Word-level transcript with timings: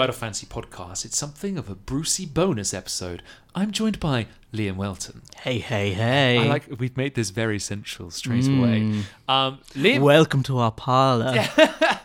the 0.00 0.04
Idle 0.04 0.14
Fancy 0.14 0.46
podcast, 0.60 1.04
it's 1.04 1.16
something 1.16 1.56
of 1.56 1.70
a 1.70 1.74
Brucey 1.74 2.26
bonus 2.26 2.74
episode. 2.74 3.22
I'm 3.54 3.70
joined 3.70 3.98
by 3.98 4.26
Liam 4.52 4.76
Welton. 4.76 5.22
Hey, 5.40 5.58
hey, 5.58 5.92
hey. 5.92 6.38
I 6.38 6.46
like 6.46 6.64
we've 6.78 6.96
made 6.96 7.14
this 7.14 7.30
very 7.30 7.58
sensual 7.58 8.10
straight 8.10 8.46
away. 8.46 9.02
Um, 9.28 9.60
Liam, 9.74 10.00
Welcome 10.00 10.42
to 10.44 10.58
our 10.58 10.72
parlour. 10.72 11.46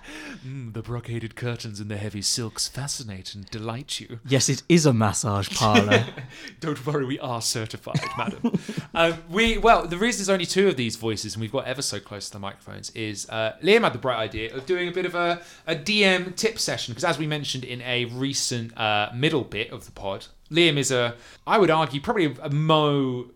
Mm, 0.46 0.74
the 0.74 0.84
brocaded 0.84 1.34
curtains 1.34 1.80
and 1.80 1.90
the 1.90 1.98
heavy 1.98 2.22
silks 2.22 2.68
fascinate 2.68 3.34
and 3.34 3.50
delight 3.50 4.00
you. 4.00 4.20
Yes, 4.28 4.48
it 4.48 4.62
is 4.70 4.86
a 4.86 4.94
massage 4.94 5.50
parlour. 5.50 6.06
Don't 6.60 6.86
worry, 6.86 7.04
we 7.04 7.18
are 7.20 7.42
certified, 7.42 8.00
madam. 8.16 8.54
um, 8.94 9.16
we 9.28 9.58
well, 9.58 9.88
the 9.88 9.98
reason 9.98 10.20
there's 10.20 10.30
only 10.30 10.46
two 10.46 10.68
of 10.68 10.78
these 10.78 10.98
voices 10.98 11.34
and 11.34 11.42
we've 11.42 11.52
got 11.52 11.66
ever 11.66 11.82
so 11.82 12.00
close 12.00 12.28
to 12.28 12.34
the 12.34 12.40
microphones 12.40 12.92
is 12.92 13.28
uh, 13.30 13.56
Liam 13.64 13.82
had 13.82 13.94
the 13.94 13.98
bright 13.98 14.20
idea 14.20 14.54
of 14.56 14.68
doing 14.68 14.88
a 14.88 14.92
bit 14.92 15.08
of 15.08 15.16
a, 15.16 15.42
a 15.66 15.76
DM 15.76 16.36
tip 16.36 16.60
session 16.60 16.92
because, 16.94 17.06
as 17.06 17.18
we 17.18 17.26
mentioned 17.26 17.64
in 17.64 17.82
a 17.82 18.06
recent 18.06 18.45
uh, 18.52 19.10
middle 19.14 19.44
bit 19.44 19.72
of 19.72 19.86
the 19.86 19.92
pod, 19.92 20.28
Liam 20.52 20.78
is 20.78 20.92
a, 20.92 21.16
I 21.46 21.58
would 21.58 21.70
argue, 21.70 22.02
probably 22.02 22.36
a, 22.42 22.50
mo 22.50 23.28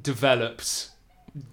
developed 0.00 0.90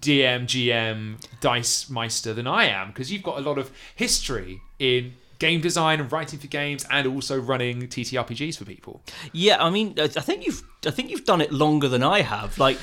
DM 0.00 0.44
GM 0.44 1.24
dice 1.40 1.88
meister 1.90 2.32
than 2.32 2.46
I 2.46 2.66
am 2.66 2.88
because 2.88 3.12
you've 3.12 3.22
got 3.22 3.38
a 3.38 3.40
lot 3.40 3.58
of 3.58 3.70
history 3.94 4.60
in 4.78 5.14
game 5.38 5.60
design 5.60 6.00
and 6.00 6.10
writing 6.10 6.38
for 6.38 6.46
games 6.46 6.86
and 6.90 7.06
also 7.06 7.38
running 7.38 7.82
TTRPGs 7.82 8.56
for 8.56 8.64
people. 8.64 9.02
yeah, 9.32 9.62
I 9.62 9.70
mean, 9.70 9.94
I 9.98 10.04
I 10.04 10.08
think 10.08 10.46
you've, 10.46 10.62
I 10.86 10.90
think 10.90 11.10
you've 11.10 11.24
done 11.24 11.40
it 11.40 11.52
longer 11.52 11.88
than 11.88 12.02
I 12.02 12.22
have. 12.22 12.58
Like 12.58 12.78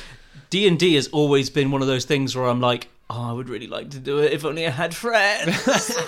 D 0.50 0.68
and 0.68 0.78
D 0.78 0.96
has 0.96 1.08
always 1.08 1.50
been 1.50 1.72
one 1.72 1.82
of 1.82 1.88
those 1.88 2.06
things 2.06 2.36
where 2.36 2.46
I'm 2.46 2.62
like, 2.62 2.88
oh, 3.10 3.30
I 3.30 3.34
would 3.34 3.50
really 3.50 3.68
like 3.68 3.90
to 3.92 4.00
do 4.00 4.20
it 4.20 4.32
if 4.34 4.46
only 4.46 4.66
I 4.68 4.70
had 4.70 4.96
friends. 4.96 5.98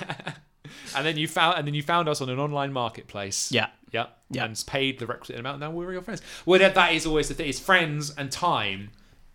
And 0.95 1.05
then 1.05 1.17
you 1.17 1.27
found 1.27 1.57
and 1.57 1.67
then 1.67 1.73
you 1.73 1.83
found 1.83 2.07
us 2.07 2.21
on 2.21 2.29
an 2.29 2.39
online 2.39 2.71
marketplace. 2.71 3.51
yeah, 3.51 3.67
Yeah. 3.95 4.07
Yeah. 4.29 4.45
And 4.45 4.63
paid 4.67 4.99
the 4.99 5.07
requisite 5.07 5.39
amount. 5.39 5.59
Now 5.59 5.71
we're 5.71 5.91
your 5.93 6.01
friends. 6.01 6.21
Well, 6.45 6.59
that, 6.59 6.75
that 6.75 6.93
is 6.93 7.05
always 7.05 7.27
the 7.29 7.33
thing. 7.35 7.47
It's 7.49 7.59
friends 7.59 8.13
and 8.17 8.31
time 8.31 8.89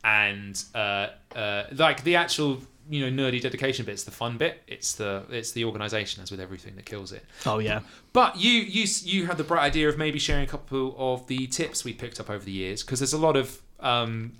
and 0.04 0.54
uh, 0.74 1.08
uh, 1.34 1.64
like 1.72 2.04
the 2.04 2.16
actual 2.16 2.58
you 2.88 3.00
know 3.08 3.22
nerdy 3.22 3.40
dedication 3.40 3.84
bit. 3.86 3.92
It's 3.92 4.04
the 4.04 4.10
fun 4.10 4.36
bit. 4.36 4.62
It's 4.66 4.94
the 4.94 5.22
it's 5.30 5.52
the 5.52 5.64
organisation 5.64 6.22
as 6.22 6.30
with 6.30 6.40
everything 6.40 6.74
that 6.76 6.86
kills 6.86 7.12
it. 7.12 7.24
oh 7.46 7.58
yeah, 7.58 7.80
But 8.12 8.40
you 8.44 8.50
you 8.76 8.86
you 9.04 9.26
had 9.26 9.36
the 9.36 9.44
bright 9.44 9.62
idea 9.62 9.88
of 9.88 9.96
maybe 9.96 10.18
sharing 10.18 10.44
a 10.44 10.48
couple 10.48 10.94
of 10.98 11.26
the 11.28 11.46
tips 11.46 11.84
we 11.84 11.92
picked 11.92 12.18
up 12.20 12.28
over 12.30 12.44
the 12.44 12.52
years 12.52 12.82
because 12.82 12.98
there's 13.00 13.12
a 13.12 13.18
lot 13.28 13.36
of 13.36 13.62
um, 13.80 14.32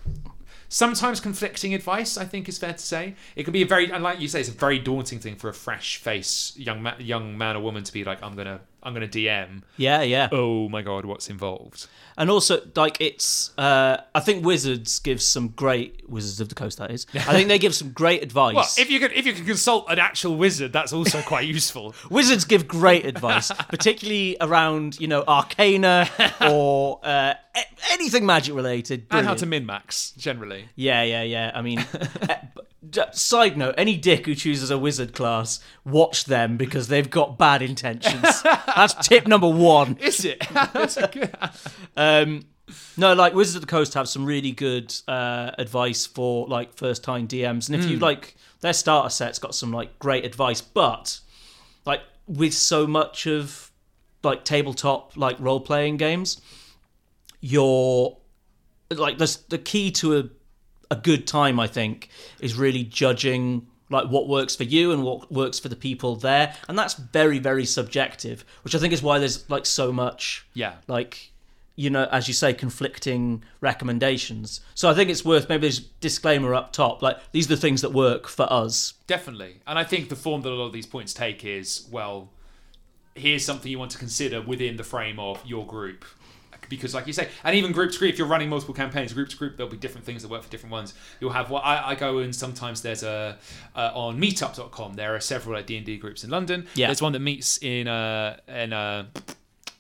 sometimes 0.69 1.21
conflicting 1.21 1.75
advice. 1.75 2.17
I 2.17 2.25
think 2.25 2.49
is 2.49 2.59
fair 2.59 2.73
to 2.73 2.79
say. 2.95 3.15
It 3.37 3.45
can 3.45 3.53
be 3.53 3.63
a 3.63 3.67
very 3.67 3.91
and 3.93 4.03
like 4.03 4.21
you 4.21 4.29
say, 4.29 4.41
it's 4.41 4.49
a 4.49 4.53
very 4.67 4.79
daunting 4.79 5.21
thing 5.21 5.37
for 5.37 5.49
a 5.49 5.55
fresh 5.55 5.99
face 5.99 6.53
young 6.57 6.83
ma- 6.83 6.99
young 6.99 7.39
man 7.39 7.57
or 7.57 7.61
woman 7.61 7.85
to 7.85 7.93
be 7.93 8.03
like, 8.05 8.23
I'm 8.23 8.35
gonna 8.35 8.61
I'm 8.83 8.95
gonna 8.95 9.09
DM. 9.09 9.63
yeah, 9.77 10.03
yeah. 10.03 10.29
Oh 10.33 10.69
my 10.69 10.83
god, 10.83 11.05
what's 11.05 11.29
involved? 11.31 11.87
And 12.17 12.29
also, 12.31 12.61
like 12.77 13.01
it's, 13.01 13.57
uh, 13.57 13.99
I 14.15 14.21
think 14.21 14.45
Wizards 14.45 14.99
gives 14.99 15.27
some 15.27 15.49
great 15.49 16.09
Wizards 16.09 16.41
of 16.41 16.49
the 16.51 16.55
Coast. 16.55 16.77
That 16.79 16.91
is, 16.91 17.07
I 17.15 17.33
think 17.33 17.49
they 17.49 17.59
give 17.59 17.75
some 17.75 17.93
great 17.93 18.23
advice. 18.29 18.55
Well, 18.55 18.69
if 18.79 18.91
you 18.91 19.01
could 19.01 19.13
if 19.13 19.25
you 19.27 19.33
could 19.33 19.47
consult 19.47 19.87
an 19.89 19.99
actual 19.99 20.37
wizard, 20.37 20.73
that's 20.73 20.93
also 20.93 21.23
quite 21.23 21.47
useful. 21.47 21.95
Wizards 22.11 22.45
give 22.45 22.69
great 22.69 23.07
advice, 23.07 23.51
particularly 23.69 24.37
around 24.41 25.01
you 25.01 25.09
know 25.09 25.25
Arcana 25.27 26.09
or 26.43 27.01
uh, 27.03 27.35
anything 27.91 28.27
magic 28.27 28.55
related. 28.55 29.07
and 29.11 29.27
how 29.27 29.35
to 29.35 29.47
min 29.47 29.65
max 29.65 30.13
generally. 30.13 30.69
Yeah, 30.75 31.03
yeah, 31.03 31.23
yeah. 31.23 31.53
I 31.55 31.63
mean, 31.63 31.79
uh, 31.79 32.35
side 33.13 33.57
note: 33.57 33.75
any 33.77 33.97
dick 33.97 34.27
who 34.27 34.35
chooses 34.35 34.71
a 34.71 34.79
wizard 34.79 35.13
class, 35.13 35.61
watch 35.85 36.25
them 36.25 36.57
because 36.57 36.89
they've 36.89 37.11
got 37.11 37.39
bad 37.39 37.63
intentions. 37.63 38.43
That's 38.43 38.95
tip 39.07 39.27
number 39.27 39.49
one. 39.49 39.97
Is 40.01 40.25
it? 40.25 40.41
that's 40.53 40.97
a 40.97 41.09
good. 41.09 41.35
Um, 41.97 42.45
no, 42.97 43.15
like 43.15 43.35
Wizards 43.35 43.57
of 43.57 43.63
the 43.63 43.67
Coast 43.67 43.95
have 43.95 44.09
some 44.09 44.25
really 44.25 44.53
good 44.53 44.95
uh, 45.09 45.51
advice 45.59 46.07
for 46.07 46.47
like 46.47 46.75
first 46.75 47.03
time 47.03 47.27
DMs, 47.27 47.69
and 47.69 47.77
if 47.77 47.91
you 47.91 47.99
like 47.99 48.37
their 48.61 48.73
starter 48.73 49.11
set's 49.11 49.39
got 49.39 49.55
some 49.55 49.73
like 49.73 49.99
great 49.99 50.25
advice, 50.25 50.61
but 50.61 51.21
like 51.85 52.01
with 52.27 52.55
so 52.55 52.87
much 52.87 53.27
of 53.27 53.71
like 54.23 54.45
tabletop 54.45 55.17
like 55.17 55.37
role 55.41 55.61
playing 55.61 55.97
games, 55.97 56.41
you're 57.41 58.17
like 58.91 59.19
the 59.19 59.39
the 59.49 59.59
key 59.59 59.91
to 59.93 60.19
a 60.19 60.25
a 60.91 60.97
good 60.97 61.27
time, 61.27 61.61
I 61.61 61.67
think, 61.67 62.09
is 62.41 62.55
really 62.57 62.83
judging 62.85 63.67
like 63.91 64.09
what 64.09 64.29
works 64.29 64.55
for 64.55 64.63
you 64.65 64.93
and 64.93 65.03
what 65.03 65.31
works 65.33 65.59
for 65.59 65.69
the 65.69 65.77
people 65.77 66.15
there, 66.17 66.55
and 66.69 66.79
that's 66.79 66.95
very 66.95 67.39
very 67.39 67.65
subjective, 67.65 68.45
which 68.63 68.75
I 68.75 68.79
think 68.79 68.93
is 68.93 69.03
why 69.03 69.19
there's 69.19 69.49
like 69.51 69.67
so 69.67 69.93
much 69.93 70.47
Yeah. 70.55 70.75
like 70.87 71.33
you 71.77 71.89
know 71.91 72.05
as 72.13 72.27
you 72.29 72.35
say 72.35 72.53
conflicting 72.53 73.43
recommendations 73.61 74.61
so 74.75 74.91
i 74.91 74.93
think 74.95 75.09
it's 75.09 75.25
worth 75.25 75.49
maybe 75.49 75.63
there's 75.63 75.79
disclaimer 75.79 76.53
up 76.53 76.73
top 76.73 77.01
like 77.01 77.17
these 77.33 77.47
are 77.47 77.55
the 77.55 77.61
things 77.61 77.81
that 77.81 77.93
work 77.93 78.27
for 78.27 78.53
us 78.53 78.95
Definitely. 79.07 79.61
And 79.67 79.79
I 79.79 79.85
think 79.85 80.09
the 80.09 80.17
form 80.17 80.43
that 80.43 80.51
a 80.51 80.55
lot 80.55 80.67
of 80.67 80.73
these 80.73 80.87
points 80.87 81.15
take 81.15 81.45
is 81.45 81.87
well, 81.91 82.29
here's 83.15 83.45
something 83.45 83.71
you 83.71 83.79
want 83.79 83.91
to 83.93 83.99
consider 83.99 84.43
within 84.43 84.77
the 84.77 84.85
frame 84.85 85.19
of 85.19 85.45
your 85.47 85.67
group. 85.67 86.05
Because, 86.71 86.95
like 86.95 87.07
you 87.07 87.13
say, 87.13 87.29
and 87.45 87.55
even 87.55 87.73
group 87.73 87.93
to 87.93 87.99
group, 87.99 88.13
if 88.13 88.19
you're 88.19 88.27
running 88.27 88.49
multiple 88.49 88.75
campaigns, 88.75 89.13
group 89.13 89.29
to 89.29 89.37
group, 89.37 89.59
there'll 89.59 89.71
be 89.71 89.77
different 89.77 90.07
things 90.07 90.23
that 90.23 90.31
work 90.31 90.43
for 90.43 90.51
different 90.51 90.73
ones. 90.73 90.95
You'll 91.21 91.33
have 91.33 91.51
what 91.51 91.65
I, 91.67 91.91
I 91.91 91.95
go 91.95 92.19
and 92.19 92.35
sometimes 92.35 92.81
there's 92.81 93.03
a 93.03 93.37
uh, 93.77 93.91
on 93.93 94.19
Meetup.com. 94.19 94.95
There 94.95 95.15
are 95.15 95.21
several 95.21 95.57
like 95.57 95.67
D 95.67 95.77
and 95.77 95.85
D 95.85 95.99
groups 95.99 96.25
in 96.25 96.31
London. 96.31 96.67
Yeah. 96.75 96.87
there's 96.87 97.03
one 97.03 97.13
that 97.13 97.21
meets 97.21 97.59
in 97.59 97.89
uh 97.89 98.39
in 98.49 98.73
uh 98.73 99.07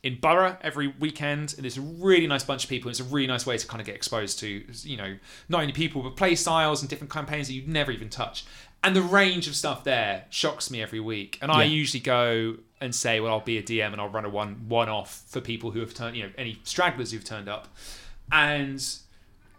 in 0.02 0.18
Borough 0.18 0.56
every 0.62 0.88
weekend, 0.88 1.54
and 1.56 1.66
it's 1.66 1.76
a 1.76 1.82
really 1.82 2.26
nice 2.26 2.42
bunch 2.42 2.64
of 2.64 2.70
people. 2.70 2.90
It's 2.90 3.00
a 3.00 3.04
really 3.04 3.26
nice 3.26 3.44
way 3.46 3.58
to 3.58 3.66
kind 3.66 3.80
of 3.80 3.86
get 3.86 3.94
exposed 3.94 4.38
to, 4.40 4.64
you 4.82 4.96
know, 4.96 5.16
not 5.48 5.60
only 5.60 5.72
people 5.72 6.02
but 6.02 6.16
play 6.16 6.34
styles 6.34 6.80
and 6.80 6.88
different 6.88 7.12
campaigns 7.12 7.48
that 7.48 7.54
you'd 7.54 7.68
never 7.68 7.90
even 7.92 8.08
touch. 8.08 8.44
And 8.82 8.96
the 8.96 9.02
range 9.02 9.46
of 9.46 9.54
stuff 9.54 9.84
there 9.84 10.24
shocks 10.30 10.70
me 10.70 10.80
every 10.80 11.00
week. 11.00 11.38
And 11.42 11.52
I 11.52 11.64
usually 11.64 12.00
go 12.00 12.56
and 12.80 12.94
say, 12.94 13.20
well, 13.20 13.32
I'll 13.34 13.40
be 13.40 13.58
a 13.58 13.62
DM 13.62 13.92
and 13.92 14.00
I'll 14.00 14.08
run 14.08 14.24
a 14.24 14.28
one 14.30 14.64
one 14.68 14.88
off 14.88 15.22
for 15.28 15.40
people 15.40 15.70
who 15.70 15.80
have 15.80 15.92
turned, 15.94 16.16
you 16.16 16.22
know, 16.24 16.30
any 16.38 16.58
stragglers 16.64 17.12
who've 17.12 17.24
turned 17.24 17.48
up, 17.48 17.68
and 18.32 18.82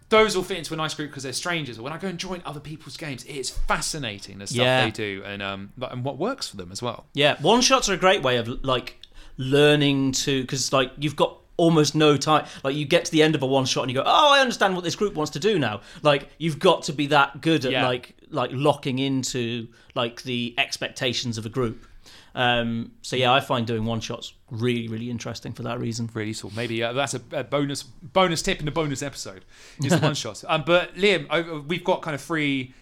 those 0.09 0.35
all 0.35 0.43
fit 0.43 0.57
into 0.57 0.73
a 0.73 0.77
nice 0.77 0.93
group 0.93 1.09
because 1.09 1.23
they're 1.23 1.31
strangers. 1.33 1.77
But 1.77 1.83
when 1.83 1.93
I 1.93 1.97
go 1.97 2.07
and 2.07 2.17
join 2.17 2.41
other 2.45 2.59
people's 2.59 2.97
games, 2.97 3.23
it's 3.27 3.49
fascinating 3.49 4.39
the 4.39 4.47
stuff 4.47 4.57
Yeah. 4.57 4.85
they 4.85 4.91
do 4.91 5.23
and 5.25 5.41
um 5.41 5.71
and 5.89 6.03
what 6.03 6.17
works 6.17 6.47
for 6.49 6.57
them 6.57 6.71
as 6.71 6.81
well. 6.81 7.05
yeah 7.13 7.37
one 7.41 7.61
shots 7.61 7.87
are 7.89 7.93
a 7.93 7.97
great 7.97 8.21
way 8.21 8.37
of 8.37 8.63
like 8.65 8.99
learning 9.37 10.11
to 10.11 10.41
because 10.41 10.71
like 10.73 10.91
you've 10.97 11.15
got 11.15 11.37
almost 11.57 11.95
no 11.95 12.17
time 12.17 12.45
like 12.63 12.75
you 12.75 12.85
get 12.85 13.05
to 13.05 13.11
the 13.11 13.21
end 13.23 13.35
of 13.35 13.41
a 13.43 13.45
one 13.45 13.65
shot 13.65 13.81
and 13.83 13.91
you 13.91 13.95
go 13.95 14.03
oh 14.05 14.33
i 14.33 14.39
understand 14.39 14.73
what 14.75 14.83
this 14.83 14.95
group 14.95 15.13
wants 15.13 15.31
to 15.31 15.39
do 15.39 15.57
now 15.59 15.79
like 16.01 16.27
you've 16.39 16.57
got 16.59 16.83
to 16.83 16.91
be 16.93 17.07
that 17.07 17.39
good 17.41 17.63
at 17.65 17.71
Yeah. 17.71 17.85
like 17.87 18.15
like 18.31 18.49
locking 18.53 18.99
into 18.99 19.67
like 19.95 20.23
the 20.23 20.53
expectations 20.57 21.37
of 21.37 21.45
a 21.45 21.49
group 21.49 21.85
um 22.33 22.91
so 23.01 23.15
yeah 23.15 23.31
i 23.31 23.39
find 23.39 23.67
doing 23.67 23.83
one 23.83 23.99
shots 23.99 24.33
really 24.51 24.87
really 24.87 25.09
interesting 25.09 25.53
for 25.53 25.63
that 25.63 25.79
reason 25.79 26.09
really 26.13 26.29
useful. 26.29 26.51
Maybe 26.55 26.83
uh, 26.83 26.93
that's 26.93 27.13
a, 27.13 27.21
a 27.31 27.43
bonus 27.43 27.83
bonus 27.83 28.41
tip 28.41 28.59
in 28.59 28.65
the 28.65 28.71
bonus 28.71 29.01
episode. 29.01 29.45
Is 29.83 29.91
the 29.91 29.99
one 29.99 30.13
shot. 30.25 30.43
Um, 30.47 30.63
but 30.65 30.95
Liam, 30.95 31.67
we've 31.67 31.83
got 31.83 32.01
kind 32.01 32.15
of 32.15 32.21
three 32.21 32.73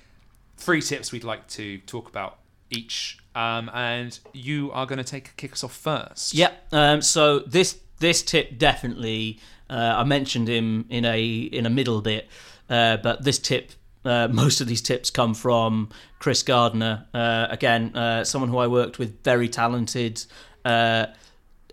three 0.57 0.81
tips 0.81 1.11
we'd 1.11 1.23
like 1.23 1.47
to 1.47 1.77
talk 1.79 2.09
about 2.09 2.39
each, 2.69 3.17
um, 3.35 3.69
and 3.73 4.19
you 4.33 4.71
are 4.71 4.85
going 4.85 4.97
to 4.97 5.03
take 5.03 5.35
kick 5.37 5.53
us 5.53 5.63
off 5.63 5.75
first. 5.75 6.33
Yeah. 6.33 6.51
Um, 6.71 7.01
so 7.01 7.39
this 7.39 7.79
this 7.99 8.21
tip 8.21 8.57
definitely 8.57 9.39
uh, 9.69 9.95
I 9.97 10.03
mentioned 10.03 10.47
him 10.47 10.85
in 10.89 11.05
a 11.05 11.23
in 11.23 11.65
a 11.65 11.69
middle 11.69 12.01
bit, 12.01 12.27
uh, 12.69 12.97
but 12.97 13.23
this 13.23 13.39
tip. 13.39 13.71
Uh, 14.05 14.27
most 14.31 14.61
of 14.61 14.67
these 14.67 14.81
tips 14.81 15.09
come 15.09 15.33
from 15.33 15.89
Chris 16.19 16.41
Gardner. 16.43 17.05
Uh, 17.13 17.47
again, 17.49 17.95
uh, 17.95 18.23
someone 18.23 18.49
who 18.49 18.57
I 18.57 18.67
worked 18.67 18.97
with, 18.99 19.23
very 19.23 19.49
talented 19.49 20.23
uh, 20.65 21.07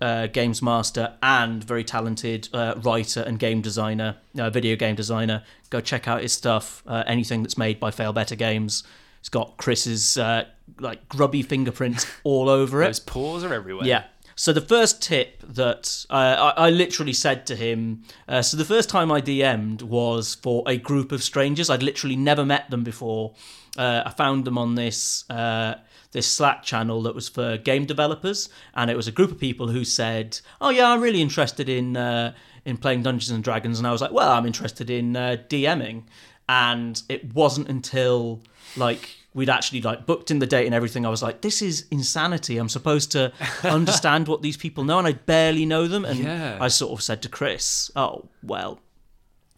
uh, 0.00 0.26
games 0.26 0.62
master 0.62 1.14
and 1.22 1.62
very 1.64 1.84
talented 1.84 2.48
uh, 2.52 2.74
writer 2.82 3.22
and 3.22 3.38
game 3.38 3.60
designer, 3.60 4.16
uh, 4.38 4.50
video 4.50 4.76
game 4.76 4.94
designer. 4.94 5.42
Go 5.70 5.80
check 5.80 6.06
out 6.08 6.22
his 6.22 6.32
stuff. 6.32 6.82
Uh, 6.86 7.02
anything 7.06 7.42
that's 7.42 7.58
made 7.58 7.80
by 7.80 7.90
Failbetter 7.90 8.36
Games. 8.36 8.84
It's 9.20 9.28
got 9.28 9.56
Chris's 9.56 10.18
uh, 10.18 10.44
like 10.78 11.08
grubby 11.08 11.42
fingerprints 11.42 12.06
all 12.24 12.48
over 12.48 12.82
it. 12.82 12.88
His 12.88 13.00
paws 13.00 13.42
are 13.42 13.52
everywhere. 13.52 13.86
Yeah. 13.86 14.04
So 14.38 14.52
the 14.52 14.60
first 14.60 15.02
tip 15.02 15.40
that 15.40 16.04
uh, 16.10 16.52
I, 16.56 16.66
I 16.66 16.70
literally 16.70 17.14
said 17.14 17.46
to 17.46 17.56
him, 17.56 18.02
uh, 18.28 18.42
so 18.42 18.58
the 18.58 18.66
first 18.66 18.90
time 18.90 19.10
I 19.10 19.22
DM'd 19.22 19.80
was 19.80 20.34
for 20.34 20.62
a 20.66 20.76
group 20.76 21.10
of 21.10 21.22
strangers. 21.22 21.70
I'd 21.70 21.82
literally 21.82 22.16
never 22.16 22.44
met 22.44 22.68
them 22.70 22.84
before. 22.84 23.34
Uh, 23.78 24.02
I 24.04 24.10
found 24.10 24.44
them 24.44 24.58
on 24.58 24.74
this 24.74 25.28
uh, 25.30 25.76
this 26.12 26.30
Slack 26.30 26.62
channel 26.62 27.02
that 27.02 27.14
was 27.14 27.30
for 27.30 27.56
game 27.56 27.86
developers, 27.86 28.50
and 28.74 28.90
it 28.90 28.96
was 28.96 29.08
a 29.08 29.12
group 29.12 29.30
of 29.30 29.38
people 29.38 29.68
who 29.68 29.84
said, 29.84 30.38
"Oh 30.60 30.68
yeah, 30.68 30.90
I'm 30.90 31.00
really 31.00 31.22
interested 31.22 31.70
in 31.70 31.96
uh, 31.96 32.34
in 32.66 32.76
playing 32.76 33.04
Dungeons 33.04 33.30
and 33.30 33.42
Dragons," 33.42 33.78
and 33.78 33.86
I 33.86 33.92
was 33.92 34.02
like, 34.02 34.12
"Well, 34.12 34.32
I'm 34.32 34.46
interested 34.46 34.90
in 34.90 35.16
uh, 35.16 35.36
DMing," 35.48 36.04
and 36.46 37.02
it 37.08 37.32
wasn't 37.32 37.68
until 37.68 38.42
like 38.76 39.16
we'd 39.36 39.50
actually 39.50 39.82
like 39.82 40.06
booked 40.06 40.30
in 40.30 40.38
the 40.38 40.46
date 40.46 40.64
and 40.64 40.74
everything. 40.74 41.04
I 41.04 41.10
was 41.10 41.22
like, 41.22 41.42
this 41.42 41.60
is 41.60 41.86
insanity. 41.90 42.56
I'm 42.56 42.70
supposed 42.70 43.12
to 43.12 43.32
understand 43.62 44.28
what 44.28 44.40
these 44.40 44.56
people 44.56 44.82
know, 44.82 44.98
and 44.98 45.06
I 45.06 45.12
barely 45.12 45.66
know 45.66 45.86
them. 45.86 46.04
And 46.06 46.18
Yeah. 46.18 46.56
I 46.60 46.68
sort 46.68 46.92
of 46.98 47.02
said 47.04 47.20
to 47.22 47.28
Chris, 47.28 47.90
"Oh 47.94 48.24
well, 48.42 48.80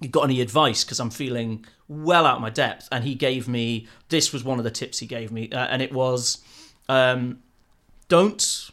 you 0.00 0.08
got 0.08 0.24
any 0.24 0.40
advice? 0.40 0.82
Because 0.84 0.98
I'm 1.00 1.10
feeling 1.10 1.64
well 1.86 2.26
out 2.26 2.36
of 2.36 2.42
my 2.42 2.50
depth." 2.50 2.88
And 2.90 3.04
he 3.04 3.14
gave 3.14 3.46
me 3.46 3.86
this 4.08 4.32
was 4.32 4.42
one 4.42 4.58
of 4.58 4.64
the 4.64 4.70
tips 4.72 4.98
he 4.98 5.06
gave 5.06 5.30
me, 5.30 5.48
uh, 5.52 5.66
and 5.70 5.80
it 5.80 5.92
was, 5.92 6.38
um, 6.88 7.38
don't 8.08 8.70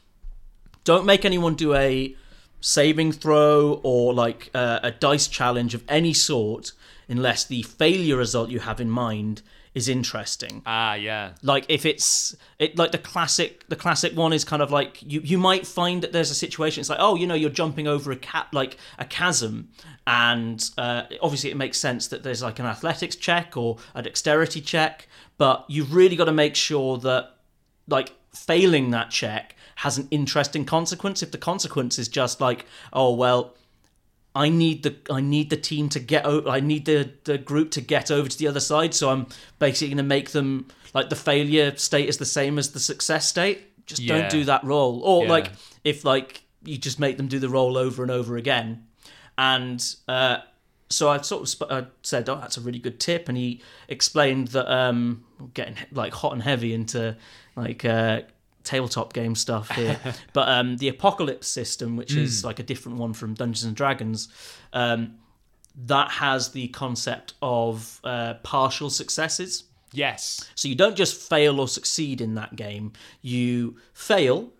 don't 0.83 1.05
make 1.05 1.23
anyone 1.23 1.53
do 1.55 1.75
a 1.75 2.15
saving 2.61 3.11
throw 3.11 3.79
or 3.83 4.11
like 4.11 4.49
uh, 4.55 4.79
a 4.81 4.89
dice 4.89 5.27
challenge 5.27 5.75
of 5.75 5.83
any 5.87 6.13
sort 6.13 6.71
unless 7.07 7.43
the 7.45 7.61
failure 7.61 8.17
result 8.17 8.49
you 8.49 8.59
have 8.59 8.81
in 8.81 8.89
mind 8.89 9.43
is 9.75 9.87
interesting 9.89 10.63
Ah, 10.65 10.95
yeah. 10.95 11.33
like 11.43 11.65
if 11.69 11.85
it's 11.85 12.35
it 12.57 12.77
like 12.77 12.91
the 12.91 12.97
classic 12.97 13.67
the 13.69 13.75
classic 13.75 14.15
one 14.15 14.33
is 14.33 14.43
kind 14.43 14.61
of 14.61 14.71
like 14.71 15.03
you 15.03 15.19
you 15.21 15.37
might 15.37 15.67
find 15.67 16.01
that 16.01 16.11
there's 16.13 16.31
a 16.31 16.35
situation 16.35 16.79
it's 16.81 16.89
like 16.89 16.99
oh 17.01 17.15
you 17.15 17.27
know 17.27 17.35
you're 17.35 17.49
jumping 17.51 17.87
over 17.87 18.11
a 18.11 18.15
cat 18.15 18.47
like 18.53 18.77
a 18.97 19.05
chasm 19.05 19.69
and 20.07 20.71
uh, 20.77 21.03
obviously 21.21 21.51
it 21.51 21.57
makes 21.57 21.77
sense 21.77 22.07
that 22.07 22.23
there's 22.23 22.41
like 22.41 22.57
an 22.59 22.65
athletics 22.65 23.15
check 23.15 23.55
or 23.57 23.77
a 23.93 24.01
dexterity 24.01 24.61
check 24.61 25.07
but 25.37 25.65
you've 25.67 25.93
really 25.93 26.15
got 26.15 26.25
to 26.25 26.31
make 26.31 26.55
sure 26.55 26.97
that 26.97 27.31
like 27.87 28.13
failing 28.33 28.91
that 28.91 29.09
check 29.11 29.55
has 29.75 29.97
an 29.97 30.07
interesting 30.09 30.63
consequence 30.65 31.21
if 31.21 31.31
the 31.31 31.37
consequence 31.37 31.99
is 31.99 32.07
just 32.07 32.39
like 32.39 32.65
oh 32.93 33.13
well 33.13 33.53
I 34.35 34.49
need 34.49 34.83
the 34.83 34.95
I 35.09 35.21
need 35.21 35.49
the 35.49 35.57
team 35.57 35.87
to 35.89 35.99
get 35.99 36.25
over. 36.25 36.49
I 36.49 36.59
need 36.59 36.85
the 36.85 37.09
the 37.23 37.37
group 37.37 37.71
to 37.71 37.81
get 37.81 38.11
over 38.11 38.27
to 38.27 38.37
the 38.37 38.47
other 38.47 38.59
side. 38.59 38.93
So 38.93 39.09
I'm 39.09 39.27
basically 39.59 39.87
going 39.89 39.97
to 39.97 40.03
make 40.03 40.31
them 40.31 40.67
like 40.93 41.09
the 41.09 41.15
failure 41.15 41.75
state 41.77 42.09
is 42.09 42.17
the 42.17 42.25
same 42.25 42.59
as 42.59 42.71
the 42.71 42.79
success 42.79 43.27
state. 43.27 43.85
Just 43.85 44.01
Yeah. 44.01 44.17
don't 44.19 44.29
do 44.29 44.43
that 44.45 44.63
roll. 44.63 45.01
Or 45.03 45.23
Yeah. 45.23 45.29
like 45.29 45.51
if 45.83 46.03
like 46.03 46.43
you 46.63 46.77
just 46.77 46.99
make 46.99 47.15
them 47.17 47.27
do 47.27 47.39
the 47.39 47.49
roll 47.49 47.77
over 47.77 48.01
and 48.03 48.11
over 48.11 48.35
again. 48.37 48.85
And 49.37 49.83
uh, 50.07 50.37
so 50.89 51.09
I 51.09 51.21
sort 51.21 51.41
of 51.43 51.49
sp- 51.51 51.71
I 51.71 51.85
said, 52.01 52.27
"Oh, 52.29 52.35
that's 52.35 52.57
a 52.57 52.61
really 52.61 52.79
good 52.79 52.99
tip." 52.99 53.27
And 53.29 53.37
he 53.37 53.61
explained 53.87 54.49
that 54.49 54.71
um, 54.71 55.23
getting 55.53 55.75
like 55.91 56.13
hot 56.13 56.33
and 56.33 56.41
heavy 56.43 56.73
into 56.73 57.15
like 57.55 57.83
uh, 57.85 58.21
tabletop 58.65 59.13
game 59.13 59.35
stuff 59.35 59.69
here, 59.71 59.99
but 60.33 60.49
um, 60.49 60.77
the 60.77 60.89
apocalypse 60.89 61.47
system, 61.47 61.95
which 61.95 62.15
is 62.15 62.43
like 62.43 62.59
a 62.59 62.63
different 62.63 62.97
one 62.97 63.13
from 63.13 63.33
Dungeons 63.33 63.63
and 63.63 63.75
Dragons, 63.75 64.27
um, 64.73 65.15
that 65.85 66.09
has 66.09 66.51
the 66.51 66.67
concept 66.69 67.33
of 67.41 67.99
uh, 68.03 68.35
partial 68.43 68.89
successes. 68.89 69.65
Yes. 69.91 70.49
So 70.55 70.67
you 70.67 70.75
don't 70.75 70.95
just 70.95 71.29
fail 71.29 71.59
or 71.59 71.67
succeed 71.67 72.21
in 72.21 72.35
that 72.35 72.55
game. 72.55 72.93
You 73.21 73.77
fail, 73.93 74.51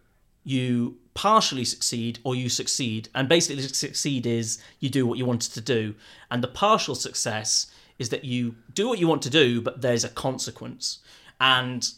you 0.43 0.97
partially 1.13 1.65
succeed, 1.65 2.19
or 2.23 2.35
you 2.35 2.49
succeed. 2.49 3.09
And 3.15 3.27
basically, 3.27 3.63
succeed 3.63 4.25
is 4.25 4.61
you 4.79 4.89
do 4.89 5.05
what 5.05 5.17
you 5.17 5.25
wanted 5.25 5.53
to 5.53 5.61
do. 5.61 5.95
And 6.31 6.43
the 6.43 6.47
partial 6.47 6.95
success 6.95 7.67
is 7.97 8.09
that 8.09 8.25
you 8.25 8.55
do 8.73 8.87
what 8.87 8.99
you 8.99 9.07
want 9.07 9.21
to 9.23 9.29
do, 9.29 9.61
but 9.61 9.81
there's 9.81 10.03
a 10.03 10.09
consequence. 10.09 10.99
And 11.39 11.89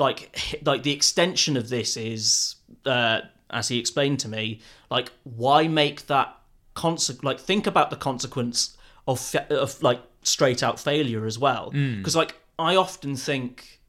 like, 0.00 0.60
like 0.64 0.82
the 0.82 0.92
extension 0.92 1.56
of 1.56 1.68
this 1.68 1.96
is, 1.96 2.56
uh, 2.84 3.20
as 3.50 3.68
he 3.68 3.78
explained 3.78 4.18
to 4.20 4.28
me, 4.28 4.60
like, 4.90 5.12
why 5.24 5.68
make 5.68 6.06
that 6.06 6.36
conse- 6.74 7.22
like 7.22 7.38
think 7.38 7.66
about 7.66 7.90
the 7.90 7.96
consequence 7.96 8.76
of 9.06 9.20
fa- 9.20 9.52
of 9.54 9.82
like 9.82 10.00
straight 10.22 10.62
out 10.62 10.78
failure 10.80 11.26
as 11.26 11.38
well? 11.38 11.70
Because 11.70 12.16
like 12.16 12.34
i 12.58 12.76
often 12.76 13.16
think 13.16 13.80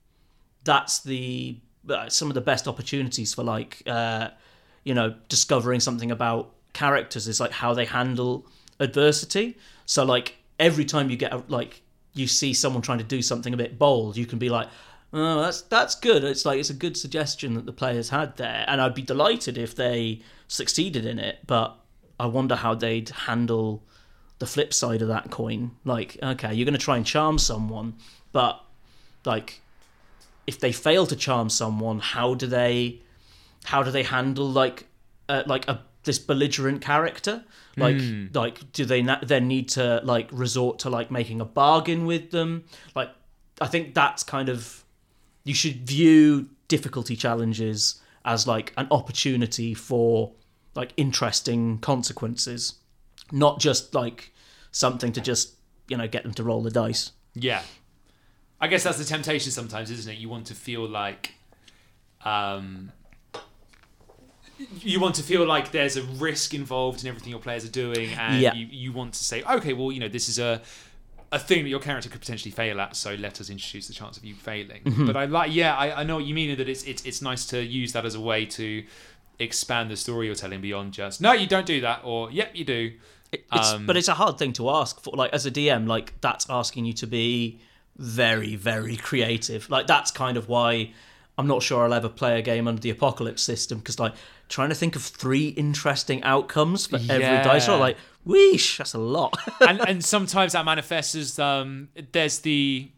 that's 0.63 0.99
the 1.03 1.57
uh, 1.89 2.07
some 2.07 2.29
of 2.29 2.35
the 2.35 2.41
best 2.41 2.67
opportunities 2.67 3.33
for 3.33 3.43
like 3.43 3.81
uh 3.85 4.29
you 4.83 4.93
know 4.93 5.13
discovering 5.27 5.79
something 5.79 6.11
about 6.11 6.53
characters 6.73 7.27
is 7.27 7.39
like 7.39 7.51
how 7.51 7.73
they 7.73 7.85
handle 7.85 8.45
adversity. 8.79 9.57
So 9.85 10.03
like 10.05 10.37
every 10.59 10.85
time 10.85 11.09
you 11.09 11.17
get 11.17 11.33
a, 11.33 11.43
like 11.47 11.81
you 12.13 12.27
see 12.27 12.53
someone 12.53 12.81
trying 12.81 12.97
to 12.99 13.03
do 13.03 13.21
something 13.21 13.53
a 13.53 13.57
bit 13.57 13.77
bold 13.79 14.17
you 14.17 14.25
can 14.25 14.39
be 14.39 14.49
like 14.49 14.67
oh 15.13 15.41
that's 15.41 15.61
that's 15.63 15.95
good. 15.95 16.23
It's 16.23 16.45
like 16.45 16.59
it's 16.59 16.69
a 16.69 16.75
good 16.75 16.97
suggestion 16.97 17.53
that 17.55 17.65
the 17.65 17.73
players 17.73 18.09
had 18.09 18.37
there 18.37 18.65
and 18.67 18.79
i'd 18.81 18.93
be 18.93 19.01
delighted 19.01 19.57
if 19.57 19.75
they 19.75 20.21
succeeded 20.47 21.05
in 21.05 21.19
it 21.19 21.39
but 21.47 21.77
i 22.19 22.25
wonder 22.25 22.55
how 22.55 22.75
they'd 22.75 23.09
handle 23.09 23.83
the 24.39 24.45
flip 24.47 24.73
side 24.73 25.03
of 25.03 25.07
that 25.07 25.29
coin. 25.29 25.71
Like 25.85 26.17
okay 26.21 26.53
you're 26.53 26.65
going 26.65 26.73
to 26.73 26.83
try 26.83 26.97
and 26.97 27.05
charm 27.05 27.37
someone 27.37 27.95
but 28.31 28.59
like 29.23 29.61
if 30.47 30.59
they 30.59 30.71
fail 30.71 31.05
to 31.05 31.15
charm 31.15 31.49
someone 31.49 31.99
how 31.99 32.33
do 32.33 32.47
they 32.47 33.01
how 33.65 33.83
do 33.83 33.91
they 33.91 34.03
handle 34.03 34.49
like 34.49 34.87
uh, 35.29 35.43
like 35.45 35.67
a 35.67 35.83
this 36.03 36.17
belligerent 36.17 36.81
character? 36.81 37.43
Like 37.77 37.97
like 38.33 38.71
do 38.73 38.83
they 38.85 39.03
na- 39.03 39.19
then 39.21 39.47
need 39.47 39.69
to 39.69 40.01
like 40.03 40.27
resort 40.31 40.79
to 40.79 40.89
like 40.89 41.11
making 41.11 41.39
a 41.39 41.45
bargain 41.45 42.05
with 42.05 42.31
them? 42.31 42.65
Like 42.95 43.09
i 43.61 43.67
think 43.67 43.93
that's 43.93 44.23
kind 44.23 44.49
of 44.49 44.80
you 45.43 45.53
should 45.53 45.87
view 45.87 46.49
difficulty 46.67 47.15
challenges 47.15 48.01
as 48.25 48.45
like 48.47 48.71
an 48.77 48.87
opportunity 48.91 49.73
for 49.73 50.31
like 50.75 50.93
interesting 50.97 51.77
consequences 51.79 52.75
not 53.31 53.59
just 53.59 53.93
like 53.95 54.31
something 54.71 55.11
to 55.11 55.19
just 55.21 55.55
you 55.87 55.97
know 55.97 56.07
get 56.07 56.23
them 56.23 56.33
to 56.33 56.43
roll 56.43 56.61
the 56.61 56.71
dice 56.71 57.11
Yeah. 57.33 57.63
I 58.63 58.67
guess 58.67 58.83
that's 58.83 58.99
the 58.99 59.05
temptation 59.05 59.51
sometimes, 59.51 59.89
isn't 59.89 60.11
it? 60.13 60.17
You 60.19 60.29
want 60.29 60.45
to 60.47 60.53
feel 60.53 60.87
like 60.87 61.33
um 62.23 62.91
you 64.81 64.99
want 64.99 65.15
to 65.15 65.23
feel 65.23 65.45
like 65.45 65.71
there's 65.71 65.97
a 65.97 66.03
risk 66.03 66.53
involved 66.53 67.01
in 67.01 67.07
everything 67.07 67.31
your 67.31 67.39
players 67.39 67.65
are 67.65 67.71
doing 67.71 68.11
and 68.13 68.39
Yeah. 68.39 68.53
you, 68.53 68.67
you 68.69 68.91
want 68.93 69.13
to 69.15 69.23
say, 69.23 69.41
okay, 69.43 69.73
well, 69.73 69.91
you 69.91 69.99
know, 69.99 70.07
this 70.07 70.29
is 70.29 70.37
a 70.37 70.61
a 71.31 71.39
thing 71.39 71.63
that 71.63 71.69
your 71.69 71.79
character 71.79 72.09
could 72.09 72.19
potentially 72.19 72.51
fail 72.51 72.81
at, 72.81 72.95
so 72.95 73.15
let 73.15 73.39
us 73.39 73.49
introduce 73.49 73.87
the 73.87 73.93
chance 73.93 74.17
of 74.17 74.25
you 74.25 74.35
failing. 74.35 74.83
Mm-hmm. 74.83 75.07
But 75.07 75.15
I 75.15 75.25
like 75.25 75.53
yeah, 75.53 75.75
I, 75.75 76.01
I 76.01 76.03
know 76.03 76.15
what 76.15 76.25
you 76.25 76.33
mean 76.33 76.49
in 76.49 76.57
that 76.57 76.69
it's 76.69 76.83
it's 76.83 77.05
it's 77.05 77.21
nice 77.21 77.45
to 77.47 77.63
use 77.63 77.93
that 77.93 78.05
as 78.05 78.15
a 78.15 78.21
way 78.21 78.45
to 78.47 78.83
expand 79.39 79.89
the 79.89 79.97
story 79.97 80.27
you're 80.27 80.35
telling 80.35 80.61
beyond 80.61 80.93
just 80.93 81.21
no, 81.21 81.31
you 81.31 81.47
don't 81.47 81.65
do 81.65 81.81
that, 81.81 82.01
or 82.03 82.31
yep, 82.31 82.51
you 82.53 82.65
do. 82.65 82.91
It's, 83.31 83.71
Um, 83.71 83.85
but 83.85 83.95
it's 83.95 84.09
a 84.09 84.13
hard 84.13 84.37
thing 84.37 84.51
to 84.53 84.69
ask 84.69 84.99
for. 85.01 85.15
Like 85.15 85.31
as 85.33 85.45
a 85.45 85.51
DM, 85.51 85.87
like 85.87 86.19
that's 86.19 86.45
asking 86.49 86.85
you 86.85 86.93
to 86.93 87.07
be 87.07 87.61
very, 87.97 88.55
very 88.55 88.97
creative. 88.97 89.69
Like 89.69 89.87
that's 89.87 90.11
kind 90.11 90.35
of 90.35 90.49
why 90.49 90.91
I'm 91.37 91.47
not 91.47 91.63
sure 91.63 91.85
I'll 91.85 91.93
ever 91.93 92.09
play 92.09 92.37
a 92.39 92.41
game 92.41 92.67
under 92.67 92.81
the 92.81 92.89
apocalypse 92.89 93.41
system 93.41 93.77
because 93.77 93.99
like 93.99 94.13
trying 94.49 94.69
to 94.69 94.75
think 94.75 94.97
of 94.97 95.01
three 95.01 95.47
interesting 95.49 96.21
outcomes 96.23 96.87
for 96.87 96.97
every 96.97 97.43
dice 97.43 97.69
roll, 97.69 97.79
like 97.79 97.97
weesh, 98.27 98.77
that's 98.77 98.93
a 98.93 98.97
lot. 98.99 99.35
and 99.61 99.79
and 99.87 100.05
sometimes 100.05 100.53
that 100.53 100.65
manifests 100.65 101.15
as 101.15 101.39
um, 101.39 101.89
there's 102.11 102.39
the 102.39 102.89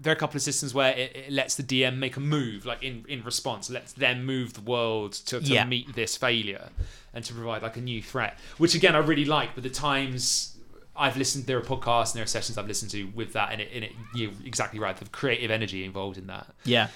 there 0.00 0.12
are 0.12 0.16
a 0.16 0.18
couple 0.18 0.36
of 0.36 0.42
systems 0.42 0.74
where 0.74 0.92
it, 0.92 1.14
it 1.16 1.32
lets 1.32 1.54
the 1.54 1.62
DM 1.62 1.98
make 1.98 2.16
a 2.16 2.20
move, 2.20 2.66
like 2.66 2.82
in 2.82 3.04
in 3.08 3.22
response, 3.22 3.70
lets 3.70 3.92
them 3.92 4.24
move 4.24 4.54
the 4.54 4.60
world 4.60 5.12
to, 5.12 5.40
to 5.40 5.46
Yeah. 5.54 5.64
meet 5.64 5.94
this 5.94 6.16
failure 6.16 6.68
and 7.14 7.24
to 7.24 7.32
provide 7.32 7.62
like 7.62 7.76
a 7.76 7.80
new 7.80 8.02
threat, 8.02 8.38
which 8.58 8.74
again 8.74 8.94
I 8.96 8.98
really 8.98 9.24
like. 9.24 9.54
But 9.54 9.62
the 9.62 9.70
times 9.70 10.56
I've 10.96 11.16
listened, 11.16 11.46
there 11.46 11.58
are 11.58 11.62
podcasts 11.62 12.10
and 12.12 12.16
there 12.16 12.24
are 12.24 12.26
sessions 12.26 12.58
I've 12.58 12.66
listened 12.68 12.90
to 12.92 13.04
with 13.14 13.32
that, 13.34 13.52
and 13.52 13.60
it, 13.60 13.70
and 13.74 13.84
it 13.84 13.92
you're 14.14 14.32
exactly 14.44 14.80
right. 14.80 14.96
The 14.96 15.04
creative 15.06 15.50
energy 15.50 15.84
involved 15.84 16.18
in 16.18 16.26
that 16.26 16.46
yeah, 16.64 16.88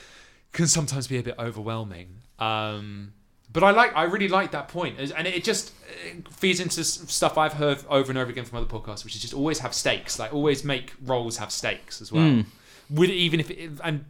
can 0.52 0.66
sometimes 0.66 1.06
be 1.06 1.18
a 1.18 1.22
bit 1.22 1.36
overwhelming. 1.38 2.08
Um, 2.40 3.12
but 3.52 3.62
I 3.62 3.70
like, 3.70 3.96
I 3.96 4.04
really 4.04 4.28
like 4.28 4.50
that 4.52 4.68
point, 4.68 4.98
and 4.98 5.26
it 5.26 5.42
just 5.44 5.72
it 6.04 6.28
feeds 6.28 6.60
into 6.60 6.84
stuff 6.84 7.38
I've 7.38 7.54
heard 7.54 7.78
over 7.88 8.10
and 8.10 8.18
over 8.18 8.30
again 8.30 8.44
from 8.44 8.58
other 8.58 8.66
podcasts, 8.66 9.04
which 9.04 9.14
is 9.14 9.22
just 9.22 9.34
always 9.34 9.60
have 9.60 9.72
stakes, 9.72 10.18
like 10.18 10.34
always 10.34 10.64
make 10.64 10.94
roles 11.04 11.38
have 11.38 11.50
stakes 11.50 12.00
as 12.00 12.12
well. 12.12 12.44
With 12.90 13.10
even 13.10 13.40
if, 13.40 13.50
it, 13.50 13.70
and 13.84 14.04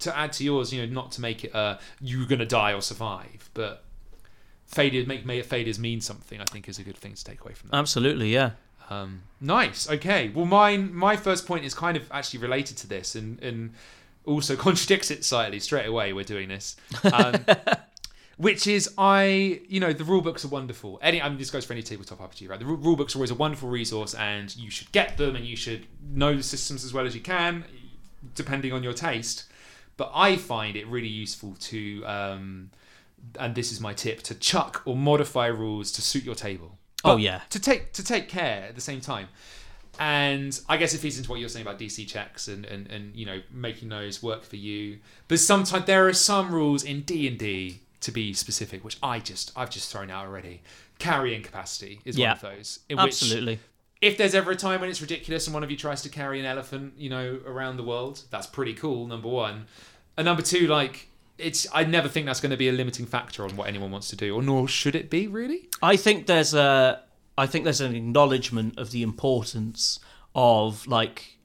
to 0.00 0.16
add 0.16 0.32
to 0.34 0.44
yours, 0.44 0.72
you 0.72 0.84
know, 0.86 0.92
not 0.92 1.12
to 1.12 1.20
make 1.20 1.44
it 1.44 1.54
uh, 1.54 1.78
you're 2.00 2.26
gonna 2.26 2.46
die 2.46 2.72
or 2.72 2.80
survive, 2.82 3.50
but 3.54 3.84
failure 4.66 5.04
make, 5.06 5.26
make 5.26 5.44
failures 5.44 5.78
mean 5.78 6.00
something. 6.00 6.40
I 6.40 6.44
think 6.44 6.68
is 6.68 6.78
a 6.78 6.82
good 6.82 6.96
thing 6.96 7.14
to 7.14 7.24
take 7.24 7.42
away 7.42 7.52
from 7.52 7.70
that. 7.70 7.76
absolutely, 7.76 8.32
yeah. 8.32 8.52
Um, 8.88 9.22
nice. 9.40 9.88
Okay. 9.88 10.30
Well, 10.30 10.46
mine 10.46 10.94
my 10.94 11.16
first 11.16 11.46
point 11.46 11.64
is 11.64 11.74
kind 11.74 11.96
of 11.96 12.10
actually 12.10 12.40
related 12.40 12.76
to 12.78 12.86
this, 12.86 13.14
and 13.14 13.40
and 13.42 13.74
also 14.24 14.56
contradicts 14.66 15.10
it 15.10 15.24
slightly. 15.24 15.60
Straight 15.60 15.86
away, 15.86 16.12
we're 16.12 16.24
doing 16.24 16.48
this. 16.48 16.76
Um, 17.12 17.44
Which 18.40 18.66
is, 18.66 18.88
I, 18.96 19.60
you 19.68 19.80
know, 19.80 19.92
the 19.92 20.02
rule 20.02 20.22
books 20.22 20.46
are 20.46 20.48
wonderful. 20.48 20.98
Any, 21.02 21.20
I 21.20 21.28
mean, 21.28 21.36
this 21.36 21.50
goes 21.50 21.66
for 21.66 21.74
any 21.74 21.82
tabletop 21.82 22.20
RPG, 22.20 22.48
right? 22.48 22.58
The 22.58 22.64
rule 22.64 22.96
books 22.96 23.14
are 23.14 23.18
always 23.18 23.30
a 23.30 23.34
wonderful 23.34 23.68
resource, 23.68 24.14
and 24.14 24.56
you 24.56 24.70
should 24.70 24.90
get 24.92 25.18
them, 25.18 25.36
and 25.36 25.44
you 25.44 25.56
should 25.56 25.84
know 26.10 26.34
the 26.34 26.42
systems 26.42 26.82
as 26.82 26.94
well 26.94 27.04
as 27.04 27.14
you 27.14 27.20
can, 27.20 27.64
depending 28.34 28.72
on 28.72 28.82
your 28.82 28.94
taste. 28.94 29.44
But 29.98 30.10
I 30.14 30.36
find 30.38 30.74
it 30.74 30.86
really 30.86 31.06
useful 31.06 31.54
to, 31.60 32.02
um, 32.06 32.70
and 33.38 33.54
this 33.54 33.72
is 33.72 33.78
my 33.78 33.92
tip, 33.92 34.22
to 34.22 34.34
chuck 34.34 34.80
or 34.86 34.96
modify 34.96 35.48
rules 35.48 35.92
to 35.92 36.00
suit 36.00 36.24
your 36.24 36.34
table. 36.34 36.78
Oh, 37.04 37.18
yeah. 37.18 37.42
to 37.50 37.60
take 37.60 37.92
to 37.92 38.02
take 38.02 38.30
care 38.30 38.64
at 38.70 38.74
the 38.74 38.80
same 38.80 39.02
time. 39.02 39.28
and 39.98 40.58
I 40.66 40.78
guess 40.78 40.94
it 40.94 40.98
feeds 40.98 41.18
into 41.18 41.28
what 41.28 41.40
you're 41.40 41.50
saying 41.50 41.66
about 41.66 41.78
DC 41.78 42.08
checks 42.08 42.48
and, 42.48 42.64
and, 42.64 42.86
and 42.90 43.14
you 43.14 43.26
know 43.26 43.42
making 43.52 43.90
those 43.90 44.22
work 44.22 44.44
for 44.44 44.56
you. 44.56 45.00
But 45.28 45.40
sometimes 45.40 45.84
there 45.84 46.08
are 46.08 46.14
some 46.14 46.54
rules 46.54 46.82
in 46.84 47.02
D 47.02 47.28
and 47.28 47.38
D 47.38 47.80
to 48.00 48.10
be 48.12 48.32
specific, 48.32 48.84
which 48.84 48.96
I 49.02 49.18
just 49.20 49.52
I've 49.56 49.70
just 49.70 49.90
thrown 49.92 50.10
out 50.10 50.26
already. 50.26 50.62
Carrying 50.98 51.42
capacity 51.42 52.00
is 52.04 52.16
Yeah. 52.18 52.28
one 52.28 52.36
of 52.36 52.42
those. 52.42 52.80
In 52.88 52.96
which 52.98 53.06
Absolutely. 53.22 53.58
if 54.02 54.16
there's 54.18 54.34
ever 54.34 54.50
a 54.50 54.56
time 54.56 54.80
when 54.80 54.90
it's 54.90 55.00
ridiculous 55.00 55.46
and 55.46 55.54
one 55.54 55.62
of 55.62 55.70
you 55.70 55.76
tries 55.76 56.02
to 56.02 56.08
carry 56.08 56.38
an 56.40 56.46
elephant, 56.46 56.94
you 56.96 57.10
know, 57.10 57.40
around 57.46 57.76
the 57.76 57.82
world, 57.82 58.22
that's 58.30 58.46
pretty 58.46 58.74
cool. 58.74 59.06
Number 59.06 59.28
one, 59.28 59.66
and 60.16 60.24
number 60.24 60.42
two, 60.42 60.66
like 60.66 61.08
it's 61.38 61.66
I 61.72 61.84
never 61.84 62.08
think 62.08 62.26
that's 62.26 62.40
going 62.40 62.50
to 62.50 62.56
be 62.56 62.68
a 62.68 62.72
limiting 62.72 63.06
factor 63.06 63.44
on 63.44 63.56
what 63.56 63.66
anyone 63.68 63.90
wants 63.90 64.08
to 64.10 64.16
do, 64.16 64.34
or 64.34 64.42
nor 64.42 64.68
should 64.68 64.94
it 64.94 65.08
be 65.10 65.26
really. 65.26 65.68
I 65.82 65.96
think 65.96 66.26
there's 66.26 66.52
a 66.54 67.02
I 67.38 67.46
think 67.46 67.64
there's 67.64 67.80
an 67.80 67.94
acknowledgement 67.94 68.78
of 68.78 68.90
the 68.90 69.02
importance 69.02 69.98
of 70.34 70.86
like 70.86 71.36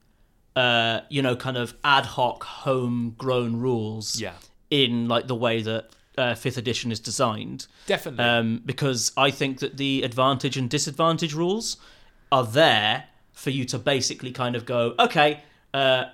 uh 0.55 1.01
you 1.09 1.21
know 1.21 1.35
kind 1.35 1.57
of 1.57 1.73
ad 1.83 2.05
hoc 2.05 2.43
homegrown 2.43 3.57
rules 3.59 4.19
Yeah, 4.19 4.33
in 4.69 5.07
like 5.07 5.27
the 5.27 5.35
way 5.35 5.61
that 5.61 5.89
uh, 6.17 6.35
fifth 6.35 6.57
edition 6.57 6.91
is 6.91 6.99
designed 6.99 7.67
definitely. 7.87 8.23
um, 8.23 8.61
because 8.65 9.11
I 9.17 9.31
think 9.31 9.59
that 9.59 9.77
the 9.77 10.03
advantage 10.03 10.57
and 10.57 10.69
disadvantage 10.69 11.33
rules 11.33 11.77
are 12.31 12.45
there 12.45 13.05
for 13.33 13.49
you 13.49 13.65
to 13.65 13.77
basically 13.77 14.31
kind 14.31 14.55
of 14.55 14.65
go, 14.65 14.95
okay, 14.97 15.41
uh, 15.73 16.05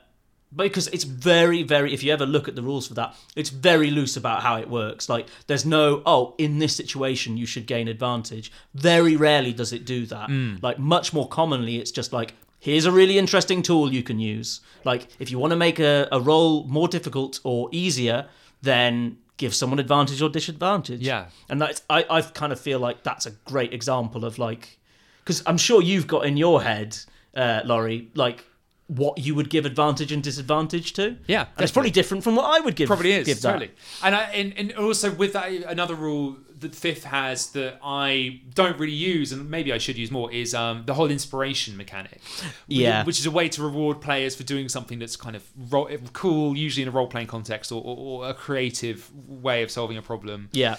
because 0.53 0.87
it's 0.87 1.05
very, 1.05 1.63
very, 1.63 1.93
if 1.93 2.03
you 2.03 2.11
ever 2.11 2.25
look 2.25 2.47
at 2.47 2.55
the 2.55 2.61
rules 2.61 2.87
for 2.87 2.93
that, 2.95 3.15
it's 3.35 3.49
very 3.49 3.89
loose 3.89 4.17
about 4.17 4.41
how 4.41 4.57
it 4.57 4.69
works. 4.69 5.07
Like, 5.07 5.27
there's 5.47 5.65
no, 5.65 6.01
oh, 6.05 6.35
in 6.37 6.59
this 6.59 6.75
situation, 6.75 7.37
you 7.37 7.45
should 7.45 7.67
gain 7.67 7.87
advantage. 7.87 8.51
Very 8.73 9.15
rarely 9.15 9.53
does 9.53 9.71
it 9.71 9.85
do 9.85 10.05
that. 10.07 10.29
Like, 10.61 10.77
much 10.77 11.13
more 11.13 11.27
commonly, 11.27 11.77
it's 11.77 11.91
just 11.91 12.11
like, 12.11 12.33
here's 12.59 12.85
a 12.85 12.91
really 12.91 13.17
interesting 13.17 13.61
tool 13.61 13.93
you 13.93 14.03
can 14.03 14.19
use. 14.19 14.59
Like, 14.83 15.07
if 15.19 15.31
you 15.31 15.39
want 15.39 15.51
to 15.51 15.57
make 15.57 15.79
a, 15.79 16.09
a 16.11 16.19
role 16.19 16.65
more 16.65 16.89
difficult 16.89 17.39
or 17.45 17.69
easier, 17.71 18.27
then 18.61 19.19
give 19.41 19.55
someone 19.55 19.79
advantage 19.79 20.21
or 20.21 20.29
disadvantage. 20.29 21.01
Yeah. 21.01 21.25
And 21.49 21.59
that's 21.59 21.81
I, 21.89 22.05
I 22.09 22.21
kind 22.21 22.53
of 22.53 22.59
feel 22.59 22.79
like 22.79 23.03
that's 23.03 23.25
a 23.25 23.31
great 23.31 23.73
example 23.73 24.23
of 24.23 24.37
like 24.37 24.77
because 25.23 25.43
I'm 25.45 25.57
sure 25.57 25.81
you've 25.81 26.07
got 26.07 26.25
in 26.25 26.37
your 26.37 26.61
head, 26.61 26.95
uh, 27.35 27.61
Laurie, 27.65 28.09
like 28.13 28.45
what 28.87 29.17
you 29.17 29.33
would 29.35 29.49
give 29.49 29.65
advantage 29.65 30.11
and 30.11 30.21
disadvantage 30.21 30.93
to. 30.93 31.17
Yeah, 31.27 31.47
and 31.55 31.63
it's 31.63 31.71
probably 31.71 31.91
different 31.91 32.23
from 32.23 32.35
what 32.35 32.45
I 32.55 32.63
would 32.63 32.75
give. 32.75 32.87
Probably 32.87 33.13
is 33.13 33.25
give 33.25 33.41
totally. 33.41 33.71
And 34.03 34.15
I, 34.15 34.23
and, 34.31 34.53
and 34.57 34.73
also 34.73 35.11
with 35.11 35.33
that, 35.33 35.49
another 35.49 35.95
rule 35.95 36.37
that 36.61 36.73
fifth 36.73 37.03
has 37.03 37.51
that 37.51 37.79
I 37.83 38.41
don't 38.55 38.79
really 38.79 38.93
use, 38.93 39.31
and 39.31 39.49
maybe 39.49 39.71
I 39.73 39.77
should 39.77 39.97
use 39.97 40.09
more, 40.11 40.31
is 40.31 40.53
um, 40.55 40.83
the 40.85 40.93
whole 40.93 41.11
inspiration 41.11 41.75
mechanic. 41.77 42.21
Yeah. 42.67 43.03
which 43.03 43.19
is 43.19 43.25
a 43.25 43.31
way 43.31 43.49
to 43.49 43.61
reward 43.61 44.01
players 44.01 44.35
for 44.35 44.43
doing 44.43 44.69
something 44.69 44.97
that's 44.99 45.15
kind 45.15 45.35
of 45.35 45.43
ro- 45.69 45.89
cool, 46.13 46.55
usually 46.57 46.83
in 46.83 46.87
a 46.87 46.91
role 46.91 47.07
playing 47.07 47.27
context 47.27 47.71
or, 47.71 47.81
or, 47.83 47.97
or 47.97 48.29
a 48.29 48.33
creative 48.33 49.09
way 49.27 49.61
of 49.63 49.69
solving 49.69 49.97
a 49.97 50.01
problem. 50.01 50.49
Yeah, 50.53 50.77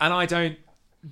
And 0.00 0.12
I 0.12 0.26
don't. 0.26 0.58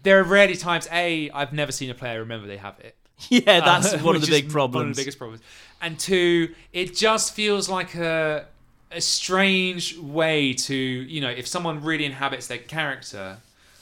There 0.03 0.19
are 0.19 0.25
rarely 0.25 0.57
times 0.57 0.89
a 0.91 1.31
I've 1.31 1.53
never 1.53 1.71
seen 1.71 1.91
a 1.91 1.95
player 1.95 2.19
remember 2.19 2.47
they 2.49 2.57
have 2.57 2.79
it. 2.81 2.97
yeah, 3.29 3.61
that's 3.61 3.95
Uh, 3.95 3.99
one 3.99 4.17
of 4.17 4.21
the 4.23 4.27
big 4.29 4.51
problems. 4.51 4.83
One 4.83 4.91
of 4.91 4.97
the 4.97 5.01
biggest 5.01 5.19
problems. 5.19 5.43
And 5.81 5.99
two, 5.99 6.55
it 6.73 6.95
just 6.97 7.35
feels 7.35 7.69
like 7.69 7.95
a 7.95 8.47
a 8.93 9.01
strange 9.01 9.97
way 9.99 10.53
to, 10.53 10.75
you 10.75 11.21
know, 11.21 11.29
if 11.31 11.47
someone 11.47 11.83
really 11.83 12.05
inhabits 12.05 12.47
their 12.47 12.59
character, 12.59 13.39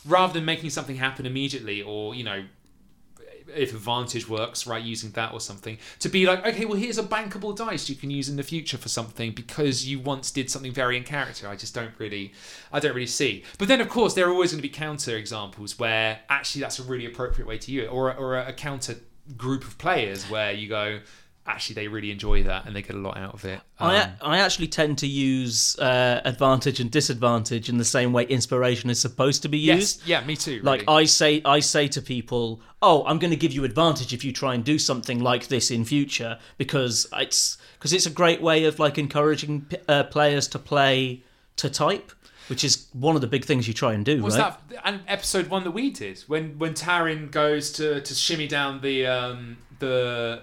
rather 0.07 0.33
than 0.33 0.45
making 0.45 0.71
something 0.71 0.97
happen 0.97 1.27
immediately, 1.27 1.83
or 1.83 2.15
you 2.15 2.25
know, 2.25 2.45
if 3.55 3.73
advantage 3.73 4.29
works, 4.29 4.67
right, 4.67 4.83
using 4.83 5.11
that 5.13 5.33
or 5.33 5.41
something, 5.41 5.79
to 6.01 6.09
be 6.09 6.27
like, 6.27 6.45
okay, 6.47 6.65
well, 6.65 6.79
here's 6.79 6.99
a 6.99 7.03
bankable 7.03 7.55
dice 7.57 7.89
you 7.89 7.95
can 7.95 8.11
use 8.11 8.29
in 8.29 8.37
the 8.37 8.43
future 8.43 8.79
for 8.79 8.89
something 8.89 9.33
because 9.33 9.87
you 9.87 10.01
once 10.01 10.31
did 10.31 10.51
something 10.51 10.73
very 10.73 10.97
in 10.97 11.05
character. 11.05 11.49
I 11.49 11.57
just 11.57 11.75
don't 11.75 11.93
really, 11.99 12.33
I 12.73 12.81
don't 12.81 12.95
really 12.95 13.07
see. 13.07 13.45
But 13.59 13.69
then, 13.69 13.81
of 13.81 13.89
course, 13.89 14.15
there 14.15 14.27
are 14.29 14.33
always 14.33 14.53
going 14.53 14.63
to 14.63 14.69
be 14.69 14.75
counter 14.75 15.17
examples 15.17 15.79
where 15.79 16.21
actually 16.29 16.63
that's 16.63 16.79
a 16.79 16.85
really 16.85 17.07
appropriate 17.07 17.47
way 17.47 17.59
to 17.59 17.71
use 17.71 17.85
it, 17.85 17.93
or 17.93 18.15
or 18.15 18.39
a, 18.39 18.49
a 18.49 18.53
counter 18.53 18.97
group 19.37 19.65
of 19.65 19.79
players 19.79 20.29
where 20.31 20.53
you 20.53 20.69
go, 20.69 21.01
actually 21.47 21.75
they 21.75 21.89
really 21.89 22.11
enjoy 22.11 22.43
that 22.43 22.65
and 22.67 22.75
they 22.75 22.81
get 22.83 22.97
a 22.97 22.99
lot 22.99 23.17
out 23.19 23.35
of 23.35 23.45
it. 23.45 23.61
I, 23.79 23.99
Um, 24.01 24.11
I 24.23 24.39
actually 24.39 24.69
tend 24.69 24.97
to 24.99 25.07
use 25.07 25.79
uh, 25.79 26.21
advantage 26.25 26.81
and 26.81 26.91
disadvantage 26.91 27.69
in 27.69 27.77
the 27.77 27.85
same 27.85 28.13
way 28.15 28.25
inspiration 28.25 28.89
is 28.89 28.99
supposed 29.01 29.43
to 29.43 29.49
be 29.49 29.59
used. 29.59 30.01
yes, 30.01 30.09
yeah, 30.09 30.27
me 30.27 30.37
too. 30.37 30.61
Like 30.63 30.83
really. 30.87 31.03
I 31.03 31.05
say, 31.05 31.43
I 31.45 31.61
say 31.61 31.87
to 31.89 32.01
people, 32.01 32.63
"Oh, 32.81 33.05
I'm 33.07 33.19
going 33.19 33.31
to 33.31 33.37
give 33.37 33.53
you 33.53 33.65
advantage 33.65 34.15
if 34.15 34.25
you 34.25 34.33
try 34.33 34.55
and 34.55 34.65
do 34.65 34.79
something 34.79 35.21
like 35.21 35.49
this 35.49 35.71
in 35.71 35.85
future," 35.85 36.39
because 36.57 37.07
it's 37.13 37.59
because 37.79 37.93
it's 37.93 38.07
a 38.07 38.11
great 38.11 38.41
way 38.41 38.65
of 38.65 38.79
like 38.79 38.97
encouraging 38.97 39.67
uh, 39.89 40.05
players 40.05 40.49
to 40.49 40.59
play 40.59 41.23
to 41.57 41.69
type, 41.69 42.11
which 42.49 42.65
is 42.65 42.87
one 42.95 43.15
of 43.17 43.21
the 43.21 43.27
big 43.29 43.45
things 43.45 43.69
you 43.69 43.75
try 43.75 43.93
and 43.93 44.05
do, 44.07 44.23
Was 44.23 44.39
right? 44.39 44.57
that 44.71 44.81
and 44.87 45.01
episode 45.07 45.49
one 45.49 45.63
that 45.65 45.73
we 45.73 45.91
did 45.91 46.21
when 46.27 46.59
when 46.59 46.73
Tarin 46.73 47.31
goes 47.31 47.71
to 47.73 48.01
to 48.01 48.15
shimmy 48.15 48.49
down 48.49 48.81
the 48.81 49.07
um 49.07 49.59
the 49.79 50.41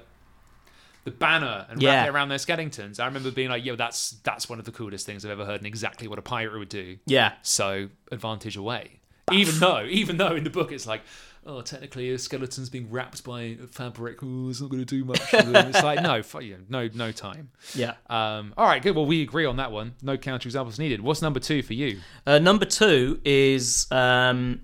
the 1.04 1.12
banner 1.12 1.66
and 1.70 1.82
Yeah. 1.82 1.96
wrap 1.96 2.08
it 2.08 2.12
around 2.12 2.30
their 2.30 2.38
skeletons? 2.38 3.00
I 3.00 3.06
remember 3.06 3.32
being 3.32 3.50
like, 3.50 3.66
"Yo, 3.66 3.76
that's 3.76 4.12
that's 4.24 4.48
one 4.50 4.60
of 4.60 4.66
the 4.66 4.72
coolest 4.72 5.06
things 5.06 5.26
I've 5.26 5.32
ever 5.32 5.46
heard, 5.46 5.60
and 5.60 5.68
exactly 5.68 6.08
what 6.08 6.20
a 6.20 6.22
pirate 6.22 6.58
would 6.60 6.70
do." 6.70 6.98
Yeah, 7.06 7.34
So 7.42 7.90
advantage 8.12 8.56
away. 8.58 9.00
Even 9.32 9.60
though, 9.60 9.86
even 9.90 10.18
though 10.18 10.36
in 10.36 10.44
the 10.44 10.50
book 10.50 10.72
it's 10.72 10.86
like, 10.86 11.02
oh, 11.46 11.62
technically 11.62 12.12
a 12.12 12.18
skeleton's 12.20 12.70
being 12.70 12.90
wrapped 12.92 13.24
by 13.24 13.58
fabric. 13.72 14.20
Oh, 14.22 14.50
it's 14.50 14.62
not 14.62 14.70
going 14.70 14.84
to 14.84 14.96
do 14.98 15.04
much. 15.06 15.20
it's 15.34 15.82
like, 15.84 16.02
no, 16.04 16.22
no, 16.70 16.90
no 16.94 17.12
time. 17.12 17.50
yeah. 17.74 17.94
Um, 18.10 18.54
all 18.58 18.68
right, 18.68 18.82
good. 18.82 18.96
Well, 18.96 19.06
we 19.08 19.22
agree 19.24 19.46
on 19.46 19.58
that 19.58 19.72
one. 19.72 19.96
No 20.04 20.18
counter 20.18 20.48
examples 20.48 20.78
needed. 20.78 21.02
What's 21.02 21.22
number 21.22 21.40
two 21.40 21.62
for 21.64 21.74
you? 21.74 22.00
Uh, 22.28 22.38
number 22.40 22.66
two 22.66 23.20
is 23.24 23.88
um, 23.92 24.62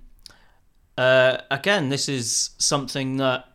uh, 0.98 1.38
again, 1.50 1.90
this 1.90 2.10
is 2.10 2.52
something 2.58 3.18
that 3.18 3.46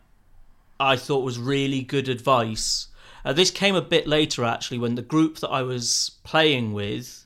I 0.79 0.95
thought 0.95 1.23
was 1.23 1.39
really 1.39 1.81
good 1.81 2.09
advice. 2.09 2.87
Uh, 3.25 3.33
this 3.33 3.51
came 3.51 3.75
a 3.75 3.81
bit 3.81 4.07
later, 4.07 4.43
actually, 4.43 4.79
when 4.79 4.95
the 4.95 5.01
group 5.01 5.39
that 5.39 5.49
I 5.49 5.61
was 5.61 6.11
playing 6.23 6.73
with 6.73 7.25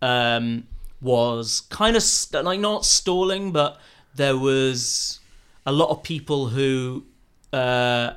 um, 0.00 0.66
was 1.00 1.62
kind 1.68 1.96
of 1.96 2.02
st- 2.02 2.44
like 2.44 2.60
not 2.60 2.84
stalling, 2.84 3.52
but 3.52 3.78
there 4.14 4.36
was 4.36 5.20
a 5.66 5.72
lot 5.72 5.90
of 5.90 6.02
people 6.02 6.48
who 6.48 7.04
uh, 7.52 8.12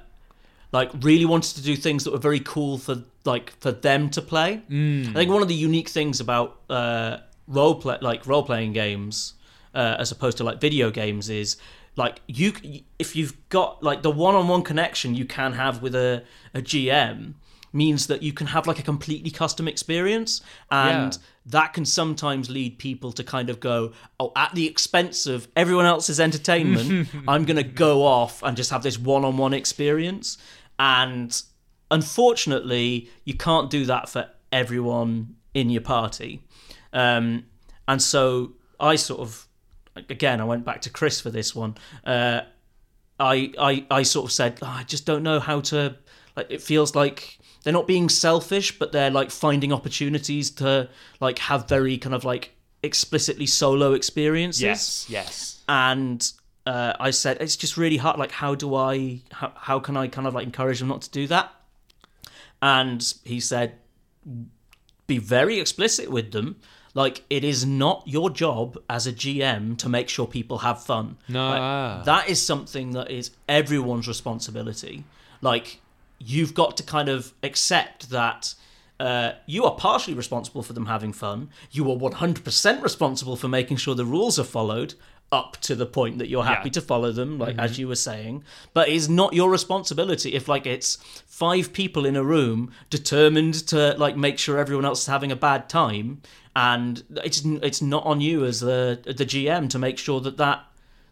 like 0.72 0.90
really 1.02 1.26
wanted 1.26 1.56
to 1.56 1.62
do 1.62 1.76
things 1.76 2.04
that 2.06 2.12
were 2.12 2.20
very 2.20 2.40
cool 2.40 2.78
for 2.78 3.04
like 3.26 3.52
for 3.60 3.72
them 3.72 4.10
to 4.12 4.22
play. 4.22 4.62
I 5.10 5.14
think 5.14 5.32
one 5.32 5.42
of 5.42 5.48
the 5.48 5.56
unique 5.56 5.90
things 5.90 6.20
about 6.22 6.58
uh, 6.70 7.18
role 7.48 7.76
play 7.76 7.98
like 8.02 8.26
role 8.26 8.44
playing 8.44 8.74
games 8.74 9.34
uh, 9.74 9.98
as 10.00 10.12
opposed 10.12 10.38
to 10.38 10.44
like 10.44 10.62
video 10.62 10.90
games 10.90 11.30
is 11.30 11.58
like 12.00 12.22
you 12.28 12.50
if 12.98 13.10
you've 13.18 13.36
got 13.50 13.84
like 13.90 14.02
the 14.08 14.10
one-on-one 14.28 14.64
connection 14.72 15.14
you 15.22 15.26
can 15.26 15.52
have 15.54 15.76
with 15.84 15.94
a, 15.96 16.24
a 16.60 16.62
GM 16.62 17.34
means 17.72 18.08
that 18.08 18.24
you 18.24 18.34
can 18.40 18.48
have 18.48 18.66
like 18.66 18.80
a 18.80 18.88
completely 18.94 19.30
custom 19.42 19.68
experience 19.68 20.42
and 20.72 21.14
Yeah. 21.14 21.20
that 21.58 21.74
can 21.74 21.86
sometimes 21.86 22.50
lead 22.50 22.80
people 22.80 23.12
to 23.20 23.24
kind 23.24 23.48
of 23.52 23.60
go 23.60 23.78
oh 24.20 24.32
at 24.36 24.52
the 24.56 24.66
expense 24.74 25.20
of 25.34 25.48
everyone 25.56 25.86
else's 25.94 26.20
entertainment 26.20 27.08
i'm 27.32 27.44
going 27.50 27.62
to 27.66 27.70
go 27.88 27.94
off 28.20 28.42
and 28.46 28.58
just 28.58 28.72
have 28.72 28.82
this 28.88 28.98
one-on-one 28.98 29.54
experience 29.54 30.38
and 30.80 31.32
unfortunately 31.92 33.10
you 33.26 33.34
can't 33.36 33.70
do 33.70 33.86
that 33.86 34.10
for 34.10 34.28
everyone 34.52 35.36
in 35.54 35.70
your 35.70 35.82
party 35.82 36.42
um, 36.94 37.46
and 37.88 38.02
so 38.02 38.54
i 38.80 38.96
sort 38.96 39.20
of 39.20 39.48
again 40.10 40.40
i 40.42 40.44
went 40.44 40.66
back 40.66 40.82
to 40.82 40.90
chris 40.90 41.20
for 41.20 41.30
this 41.30 41.56
one 41.56 41.76
uh, 42.06 42.42
I, 43.20 43.52
I 43.60 43.86
I 43.92 44.04
sort 44.04 44.26
of 44.26 44.32
said 44.32 44.60
"Oh, 44.62 44.68
I 44.68 44.84
just 44.84 45.06
don't 45.06 45.24
know 45.24 45.40
how 45.40 45.60
to 45.62 45.96
like 46.36 46.48
it 46.50 46.62
feels 46.62 46.96
like 46.96 47.40
they're 47.64 47.74
not 47.74 47.88
being 47.88 48.08
selfish 48.10 48.80
but 48.80 48.92
they're 48.92 49.12
like 49.12 49.30
finding 49.32 49.74
opportunities 49.74 50.52
to 50.52 50.90
like 51.20 51.40
have 51.40 51.68
very 51.68 51.98
kind 51.98 52.16
of 52.16 52.24
like 52.24 52.56
explicitly 52.82 53.46
solo 53.46 53.94
experiences 53.94 54.62
yes. 54.62 55.06
yes. 55.10 55.64
and 55.68 56.32
uh, 56.66 56.94
I 57.00 57.12
said 57.12 57.38
it's 57.42 57.58
just 57.58 57.76
really 57.76 57.98
hard 57.98 58.18
like 58.18 58.32
how 58.32 58.56
do 58.56 58.76
I 58.76 59.22
how, 59.32 59.52
how 59.56 59.80
can 59.80 59.98
I 59.98 60.08
kind 60.08 60.28
of 60.28 60.34
like 60.34 60.46
encourage 60.46 60.80
them 60.80 60.88
not 60.88 61.02
to 61.02 61.10
do 61.10 61.28
that 61.28 61.52
and 62.62 63.14
he 63.26 63.40
said 63.40 63.74
be 65.08 65.18
very 65.18 65.60
explicit 65.60 66.10
with 66.10 66.32
them 66.32 66.58
like 66.94 67.24
it 67.30 67.44
is 67.44 67.66
not 67.66 68.04
your 68.06 68.30
job 68.30 68.78
as 68.90 69.06
a 69.08 69.14
GM 69.14 69.78
to 69.78 69.88
make 69.90 70.10
sure 70.10 70.26
people 70.28 70.60
have 70.60 70.82
fun 70.84 71.18
No. 71.28 71.50
Like, 71.50 72.06
that 72.06 72.30
is 72.30 72.44
something 72.46 72.92
that 72.92 73.12
is 73.12 73.32
everyone's 73.48 74.08
responsibility 74.08 75.04
like 75.42 75.80
you've 76.20 76.54
got 76.54 76.76
to 76.78 76.84
kind 76.84 77.08
of 77.10 77.34
accept 77.44 78.10
that 78.10 78.56
uh, 79.00 79.32
you 79.46 79.64
are 79.64 79.76
partially 79.76 80.14
responsible 80.14 80.62
for 80.62 80.74
them 80.74 80.88
having 80.88 81.14
fun. 81.14 81.50
You 81.72 81.90
are 81.90 81.96
100% 81.96 82.82
responsible 82.84 83.38
for 83.38 83.48
making 83.48 83.78
sure 83.78 83.96
the 83.96 84.04
rules 84.06 84.38
are 84.38 84.44
followed. 84.44 84.96
up 85.32 85.56
to 85.62 85.76
the 85.76 85.86
point 85.86 86.18
that 86.18 86.28
you're 86.28 86.44
happy 86.44 86.70
Yeah. 86.70 86.72
Mm-hmm. 86.72 86.82
to 86.82 86.82
follow 86.82 87.12
them, 87.12 87.38
like 87.38 87.56
as 87.60 87.78
you 87.78 87.88
were 87.88 87.96
saying. 88.10 88.44
But 88.74 88.90
it's 88.90 89.08
not 89.08 89.34
your 89.34 89.50
responsibility 89.52 90.34
if 90.34 90.48
like 90.48 90.66
it's 90.66 90.98
five 91.28 91.72
people 91.72 92.04
in 92.10 92.16
a 92.16 92.24
room 92.24 92.72
determined 92.90 93.54
to 93.68 93.94
like 93.98 94.18
make 94.18 94.40
sure 94.40 94.58
everyone 94.58 94.86
else 94.86 95.02
is 95.02 95.08
having 95.08 95.32
a 95.32 95.36
bad 95.36 95.70
time, 95.70 96.22
and 96.56 97.04
it's 97.24 97.44
it's 97.46 97.82
not 97.82 98.06
on 98.06 98.22
you 98.22 98.46
as 98.46 98.60
the 98.60 99.00
the 99.06 99.26
GM 99.26 99.70
to 99.70 99.80
make 99.80 99.98
sure 99.98 100.20
that 100.22 100.38
that 100.38 100.66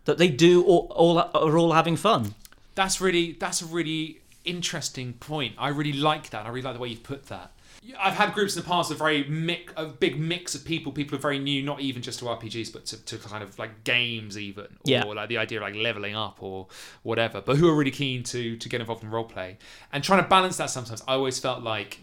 that 0.06 0.18
they 0.18 0.30
do 0.30 0.64
all, 0.64 0.88
all 0.96 1.18
are 1.20 1.58
all 1.58 1.74
having 1.74 1.96
fun. 1.96 2.34
That's 2.76 3.00
really 3.02 3.34
that's 3.34 3.62
a 3.62 3.66
really 3.66 4.22
interesting 4.46 5.14
point. 5.14 5.54
I 5.58 5.70
really 5.70 5.94
like 5.94 6.30
that. 6.32 6.46
I 6.46 6.50
really 6.50 6.62
like 6.62 6.74
the 6.76 6.80
way 6.80 6.90
you've 6.90 7.04
put 7.04 7.28
that. 7.28 7.52
I've 8.00 8.16
had 8.16 8.34
groups 8.34 8.56
in 8.56 8.64
the 8.64 8.68
past 8.68 8.92
of 8.92 8.98
very 8.98 9.24
mix, 9.26 9.72
a 9.78 9.86
big 9.86 10.20
mix 10.20 10.56
of 10.56 10.66
people. 10.66 10.92
People 10.92 11.16
are 11.18 11.22
very 11.22 11.40
new, 11.40 11.62
not 11.64 11.80
even 11.80 12.02
just 12.02 12.20
to 12.20 12.26
RPGs, 12.26 12.74
but 12.74 12.86
to, 12.88 12.98
to 13.06 13.18
kind 13.18 13.42
of 13.44 13.58
like 13.58 13.86
games, 13.86 14.38
even, 14.38 14.66
or 14.66 14.70
Yeah. 14.84 15.04
like 15.06 15.30
the 15.30 15.38
idea 15.38 15.60
of 15.60 15.62
like 15.62 15.76
leveling 15.76 16.14
up 16.16 16.42
or 16.44 16.68
whatever. 17.04 17.40
But 17.40 17.58
who 17.58 17.70
are 17.70 17.76
really 17.76 17.92
keen 17.92 18.24
to 18.24 18.58
to 18.58 18.70
get 18.70 18.82
involved 18.82 19.04
in 19.04 19.10
roleplay 19.12 19.56
and 19.94 20.04
trying 20.04 20.22
to 20.22 20.28
balance 20.28 20.58
that. 20.58 20.70
Sometimes 20.70 21.02
I 21.08 21.14
always 21.14 21.40
felt 21.40 21.64
like 21.64 22.00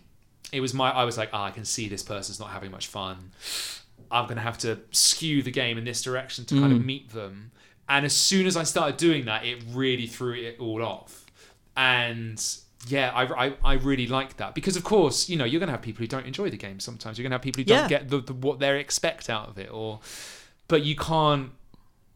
it 0.55 0.61
was 0.61 0.73
my. 0.73 0.91
I 0.91 1.05
was 1.05 1.19
like, 1.19 1.31
ah, 1.33 1.45
I 1.45 1.51
can 1.51 1.65
see 1.65 1.89
this 1.89 2.03
person's 2.03 2.39
not 2.39 2.51
having 2.51 2.71
much 2.71 2.87
fun. 2.87 3.33
I'm 4.11 4.25
going 4.25 4.37
to 4.37 4.43
have 4.43 4.59
to 4.59 4.81
skew 4.93 5.43
the 5.43 5.51
game 5.51 5.77
in 5.77 5.85
this 5.85 6.03
direction 6.03 6.45
to 6.47 6.55
kind 6.61 6.73
of 6.73 6.85
meet 6.85 7.11
them. 7.11 7.51
And 7.89 8.07
as 8.07 8.13
soon 8.13 8.47
as 8.47 8.57
I 8.57 8.63
started 8.63 8.97
doing 8.97 9.25
that, 9.25 9.45
it 9.45 9.63
really 9.73 10.07
threw 10.07 10.35
it 10.35 10.57
all 10.61 10.83
off. 10.83 11.27
And 11.77 12.43
yeah, 12.87 13.11
I, 13.13 13.47
I, 13.47 13.55
I 13.65 13.73
really 13.75 14.07
like 14.07 14.37
that 14.37 14.55
because, 14.55 14.77
of 14.77 14.85
course, 14.85 15.29
you 15.29 15.37
know, 15.37 15.45
you're 15.45 15.59
going 15.59 15.69
to 15.69 15.73
have 15.73 15.83
people 15.83 16.01
who 16.01 16.07
don't 16.07 16.27
enjoy 16.27 16.51
the 16.51 16.57
game 16.57 16.81
sometimes. 16.81 17.19
You're 17.19 17.25
going 17.25 17.33
to 17.33 17.37
have 17.37 17.43
people 17.43 17.61
who 17.61 17.65
don't 17.65 17.89
get 17.89 18.09
the, 18.09 18.21
the, 18.21 18.35
what 18.35 18.61
they 18.61 18.79
expect 18.79 19.29
out 19.29 19.49
of 19.49 19.59
it. 19.59 19.71
or 19.73 20.01
But 20.69 20.83
you 20.83 20.95
can't. 20.97 21.51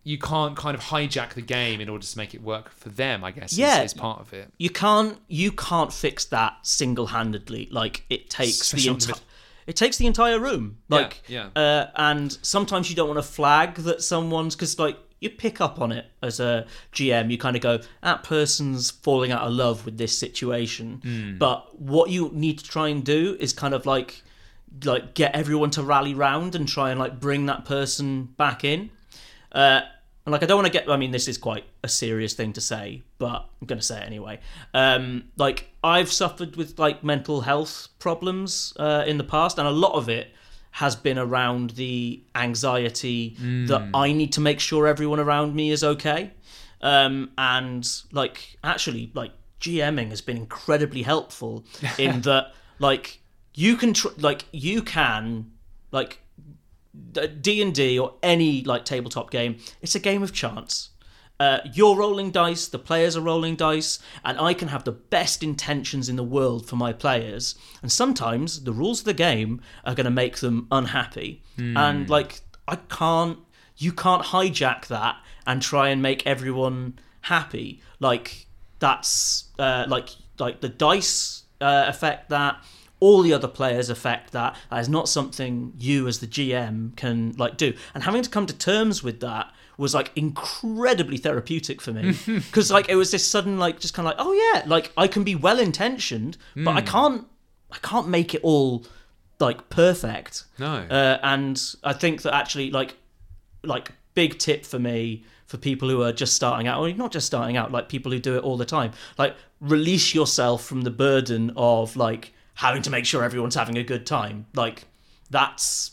You 0.05 0.17
can't 0.19 0.57
kind 0.57 0.75
of 0.75 0.83
hijack 0.85 1.35
the 1.35 1.43
game 1.43 1.81
in 1.83 1.89
order 1.91 2.07
to 2.07 2.17
make 2.19 2.35
it 2.35 2.43
work 2.43 2.71
for 2.71 2.89
them. 2.89 3.23
I 3.25 3.31
guess 3.31 3.57
Yeah. 3.59 3.83
is, 3.83 3.93
is 3.93 3.95
part 4.01 4.21
of 4.21 4.33
it. 4.33 4.51
you 4.59 4.71
can't 4.71 5.19
you 5.29 5.53
can't 5.53 5.93
fix 5.93 6.25
that 6.27 6.55
single-handedly 6.63 7.69
like 7.71 8.05
it 8.11 8.31
takes 8.31 8.61
Especially 8.61 8.89
the 8.89 8.95
entire 8.95 9.23
it 9.67 9.77
takes 9.77 9.99
the 9.99 10.07
entire 10.07 10.39
room 10.41 10.79
like 10.89 11.23
yeah. 11.29 11.49
Uh, 11.55 11.87
and 11.95 12.39
sometimes 12.43 12.89
you 12.91 12.97
don't 12.97 13.09
want 13.09 13.19
to 13.19 13.23
flag 13.31 13.75
that 13.77 14.03
someone's 14.03 14.57
because 14.57 14.79
like 14.79 14.97
you 15.21 15.29
pick 15.29 15.61
up 15.61 15.81
on 15.81 15.91
it 15.93 16.07
as 16.23 16.39
a 16.41 16.65
gm 16.95 17.31
you 17.31 17.37
kind 17.37 17.57
of 17.57 17.61
go 17.63 17.79
that 18.03 18.23
person's 18.23 18.91
falling 18.91 19.31
out 19.33 19.43
of 19.43 19.53
love 19.53 19.85
with 19.85 19.99
this 19.99 20.17
situation 20.17 21.01
Hmm. 21.03 21.39
but 21.39 21.79
what 21.81 22.09
you 22.11 22.31
need 22.33 22.59
to 22.61 22.65
try 22.65 22.89
and 22.89 23.05
do 23.05 23.37
is 23.41 23.53
kind 23.53 23.75
of 23.75 23.85
like 23.85 24.23
like 24.85 25.15
get 25.15 25.35
everyone 25.35 25.71
to 25.73 25.83
rally 25.83 26.15
round 26.15 26.55
and 26.55 26.67
try 26.69 26.91
and 26.91 26.99
like 27.01 27.19
bring 27.21 27.47
that 27.47 27.65
person 27.65 28.25
back 28.37 28.65
in 28.65 28.91
uh, 29.53 29.81
and 30.25 30.33
like 30.33 30.43
I 30.43 30.47
don't 30.47 30.59
want 30.59 30.67
to 30.67 30.73
get. 30.73 30.91
I 30.91 30.97
mean, 30.97 31.11
this 31.11 31.27
is 31.27 31.39
quite 31.39 31.65
a 31.83 31.89
serious 31.89 32.35
thing 32.35 32.53
to 32.53 32.61
say, 32.61 33.03
but 33.19 33.49
I'm 33.61 33.67
going 33.67 33.79
to 33.79 33.85
say 33.85 33.99
it 33.99 34.07
anyway. 34.07 34.41
Um, 34.75 35.25
like 35.37 35.71
I've 35.83 36.13
suffered 36.13 36.57
with 36.57 36.79
like 36.79 37.03
mental 37.03 37.41
health 37.41 37.89
problems 37.99 38.75
uh, 38.79 39.05
in 39.07 39.17
the 39.17 39.25
past, 39.25 39.59
and 39.59 39.67
a 39.67 39.71
lot 39.73 39.93
of 39.95 40.09
it 40.09 40.29
has 40.73 40.95
been 40.95 41.19
around 41.19 41.71
the 41.71 42.23
anxiety 42.35 43.37
that 43.69 43.89
I 43.95 44.13
need 44.13 44.33
to 44.35 44.41
make 44.41 44.61
sure 44.61 44.87
everyone 44.87 45.19
around 45.19 45.55
me 45.55 45.71
is 45.71 45.83
okay. 45.83 46.31
Um, 46.83 47.31
and 47.39 47.89
like 48.13 48.59
actually, 48.63 49.11
like 49.15 49.33
GMing 49.61 50.11
has 50.11 50.21
been 50.21 50.37
incredibly 50.37 51.03
helpful 51.03 51.65
in 51.99 52.21
that 52.23 52.53
like 52.79 53.21
you 53.55 53.77
can 53.77 53.95
tr- 53.95 54.09
like 54.19 54.45
you 54.53 54.83
can 54.83 55.53
like 55.91 56.21
D 57.13 57.63
and 57.63 57.75
D 57.75 57.99
or 57.99 58.15
any 58.23 58.63
like 58.65 58.85
tabletop 58.85 59.31
game, 59.31 59.59
it's 59.83 59.95
a 59.95 60.01
game 60.01 60.23
of 60.23 60.33
chance. 60.33 60.91
Uh, 61.41 61.61
you're 61.73 61.95
rolling 61.95 62.33
dice, 62.33 62.67
the 62.67 62.81
players 62.81 63.17
are 63.17 63.21
rolling 63.21 63.55
dice, 63.55 64.01
and 64.25 64.41
I 64.41 64.55
can 64.55 64.69
have 64.69 64.83
the 64.83 64.91
best 64.91 65.43
intentions 65.43 66.09
in 66.09 66.17
the 66.17 66.25
world 66.25 66.69
for 66.69 66.75
my 66.75 66.93
players. 66.93 67.55
And 67.81 67.93
sometimes 67.93 68.65
the 68.65 68.73
rules 68.73 69.01
of 69.01 69.05
the 69.05 69.15
game 69.15 69.61
are 69.85 69.95
going 69.95 70.05
to 70.05 70.11
make 70.11 70.39
them 70.39 70.67
unhappy. 70.73 71.45
And 71.77 72.11
like, 72.11 72.41
I 72.67 72.77
can't, 72.77 73.39
you 73.77 73.93
can't 73.93 74.25
hijack 74.25 74.89
that 74.89 75.17
and 75.47 75.63
try 75.63 75.91
and 75.91 76.03
make 76.03 76.27
everyone 76.27 76.99
happy. 77.21 77.83
Like, 78.01 78.47
that's 78.81 79.45
uh, 79.61 79.85
like, 79.89 80.09
like 80.41 80.61
the 80.61 80.69
dice 80.69 81.45
uh, 81.61 81.85
affect 81.87 82.31
that 82.31 82.65
all 83.01 83.23
the 83.23 83.33
other 83.33 83.49
players 83.49 83.89
affect 83.91 84.33
that. 84.33 84.57
That 84.71 84.79
is 84.81 84.89
not 84.89 85.09
something 85.09 85.73
you 85.79 86.07
as 86.09 86.19
the 86.19 86.27
GM 86.27 86.97
can 86.97 87.35
like 87.39 87.57
do. 87.57 87.73
And 87.95 88.03
having 88.05 88.23
to 88.23 88.31
come 88.31 88.47
to 88.47 88.57
terms 88.57 89.03
with 89.03 89.21
that 89.21 89.53
was 89.77 89.95
like 89.95 90.11
incredibly 90.17 91.17
therapeutic 91.17 91.81
for 91.81 91.93
me 91.93 92.13
because 92.27 92.71
like 92.71 92.89
it 92.89 92.97
was 92.97 93.11
this 93.13 93.25
sudden 93.25 93.59
like 93.59 93.79
just 93.79 93.95
kind 93.95 94.09
of 94.09 94.17
like 94.17 94.27
oh 94.27 94.33
yeah 94.33 94.63
like 94.67 94.91
I 94.97 95.07
can 95.07 95.23
be 95.23 95.35
well 95.37 95.59
intentioned 95.61 96.37
but 96.57 96.71
I 96.77 96.81
can't 96.81 97.27
I 97.71 97.77
can't 97.83 98.09
make 98.09 98.35
it 98.35 98.41
all 98.43 98.85
like 99.39 99.69
perfect 99.71 100.45
No. 100.59 100.67
uh, 100.91 101.19
and 101.23 101.63
I 101.85 101.93
think 101.93 102.23
that 102.23 102.35
actually, 102.35 102.73
like, 102.73 102.97
like 103.63 103.93
big 104.15 104.39
tip 104.39 104.65
for 104.67 104.81
me 104.81 105.23
for 105.47 105.59
people 105.59 105.89
who 105.89 106.03
are 106.03 106.13
just 106.13 106.35
starting 106.35 106.67
out, 106.67 106.81
or 106.81 106.93
not 106.95 107.13
just 107.13 107.27
starting 107.29 107.57
out, 107.57 107.71
like 107.71 107.89
people 107.89 108.11
who 108.11 108.19
do 108.19 108.37
it 108.37 108.43
all 108.43 108.57
the 108.57 108.65
time, 108.65 108.91
like 109.17 109.37
release 109.61 110.13
yourself 110.15 110.65
from 110.65 110.81
the 110.83 110.91
burden 110.91 111.53
of 111.57 111.95
like 111.97 112.33
having 112.59 112.83
to 112.83 112.91
make 112.91 113.05
sure 113.07 113.23
everyone's 113.25 113.55
having 113.55 113.79
a 113.79 113.85
good 113.85 114.05
time. 114.07 114.47
Like 114.55 114.85
that's 115.31 115.93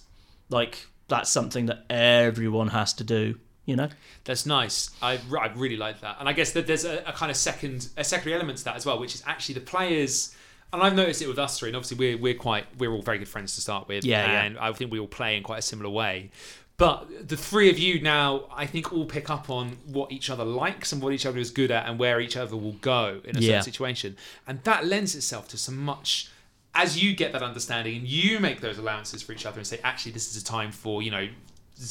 like 0.50 0.88
that's 1.08 1.30
something 1.32 1.68
that 1.68 1.86
everyone 1.90 2.70
has 2.70 2.94
to 2.94 3.04
do. 3.04 3.40
You 3.66 3.76
know? 3.76 3.90
That's 4.26 4.46
nice. 4.46 4.92
I, 5.02 5.20
I 5.40 5.48
really 5.56 5.78
like 5.78 6.02
that, 6.02 6.18
and 6.20 6.30
I 6.30 6.34
guess 6.34 6.52
that 6.52 6.68
there's 6.68 6.86
a, 6.86 6.98
a 7.08 7.12
kind 7.14 7.32
of 7.32 7.36
second 7.38 7.90
a 7.98 8.04
secondary 8.04 8.36
element 8.36 8.60
to 8.60 8.64
that 8.66 8.76
as 8.76 8.86
well, 8.86 9.00
which 9.00 9.16
is 9.16 9.24
actually 9.26 9.56
the 9.56 9.62
players. 9.62 10.36
And 10.74 10.84
I've 10.84 10.96
noticed 10.96 11.22
it 11.22 11.28
with 11.28 11.40
us 11.40 11.58
three, 11.58 11.70
and 11.70 11.76
obviously 11.76 11.98
we're 11.98 12.18
we're 12.22 12.34
quite 12.40 12.66
we're 12.78 12.92
all 12.92 13.02
very 13.02 13.18
good 13.18 13.28
friends 13.28 13.56
to 13.56 13.62
start 13.62 13.88
with, 13.88 14.04
Yeah, 14.06 14.26
yeah. 14.26 14.44
and 14.44 14.58
I 14.60 14.72
think 14.74 14.92
we 14.92 15.00
all 15.00 15.08
play 15.08 15.38
in 15.38 15.44
quite 15.44 15.60
a 15.60 15.64
similar 15.64 15.90
way. 15.90 16.30
But 16.78 17.30
the 17.30 17.38
three 17.38 17.70
of 17.70 17.80
you 17.80 18.02
now, 18.02 18.50
I 18.54 18.66
think, 18.66 18.92
all 18.92 19.06
pick 19.06 19.30
up 19.30 19.50
on 19.50 19.78
what 19.88 20.12
each 20.12 20.30
other 20.30 20.44
likes 20.44 20.92
and 20.92 21.02
what 21.02 21.14
each 21.14 21.26
other 21.26 21.40
is 21.40 21.50
good 21.50 21.72
at, 21.72 21.88
and 21.88 21.98
where 21.98 22.20
each 22.20 22.36
other 22.36 22.56
will 22.58 22.74
go 22.82 23.22
in 23.24 23.38
a 23.38 23.40
Yeah. 23.40 23.48
certain 23.62 23.64
situation, 23.74 24.18
and 24.46 24.62
that 24.66 24.86
lends 24.86 25.16
itself 25.16 25.48
to 25.50 25.58
some 25.58 25.78
much. 25.78 26.30
As 26.76 27.02
you 27.02 27.16
get 27.16 27.32
that 27.32 27.42
understanding 27.42 27.96
and 27.98 28.08
you 28.08 28.40
make 28.40 28.60
those 28.62 28.78
allowances 28.78 29.24
for 29.24 29.32
each 29.32 29.46
other 29.46 29.58
and 29.60 29.66
say, 29.66 29.80
actually, 29.84 30.12
this 30.12 30.30
is 30.36 30.42
a 30.42 30.46
time 30.46 30.72
for 30.72 31.02
you 31.02 31.10
know, 31.10 31.28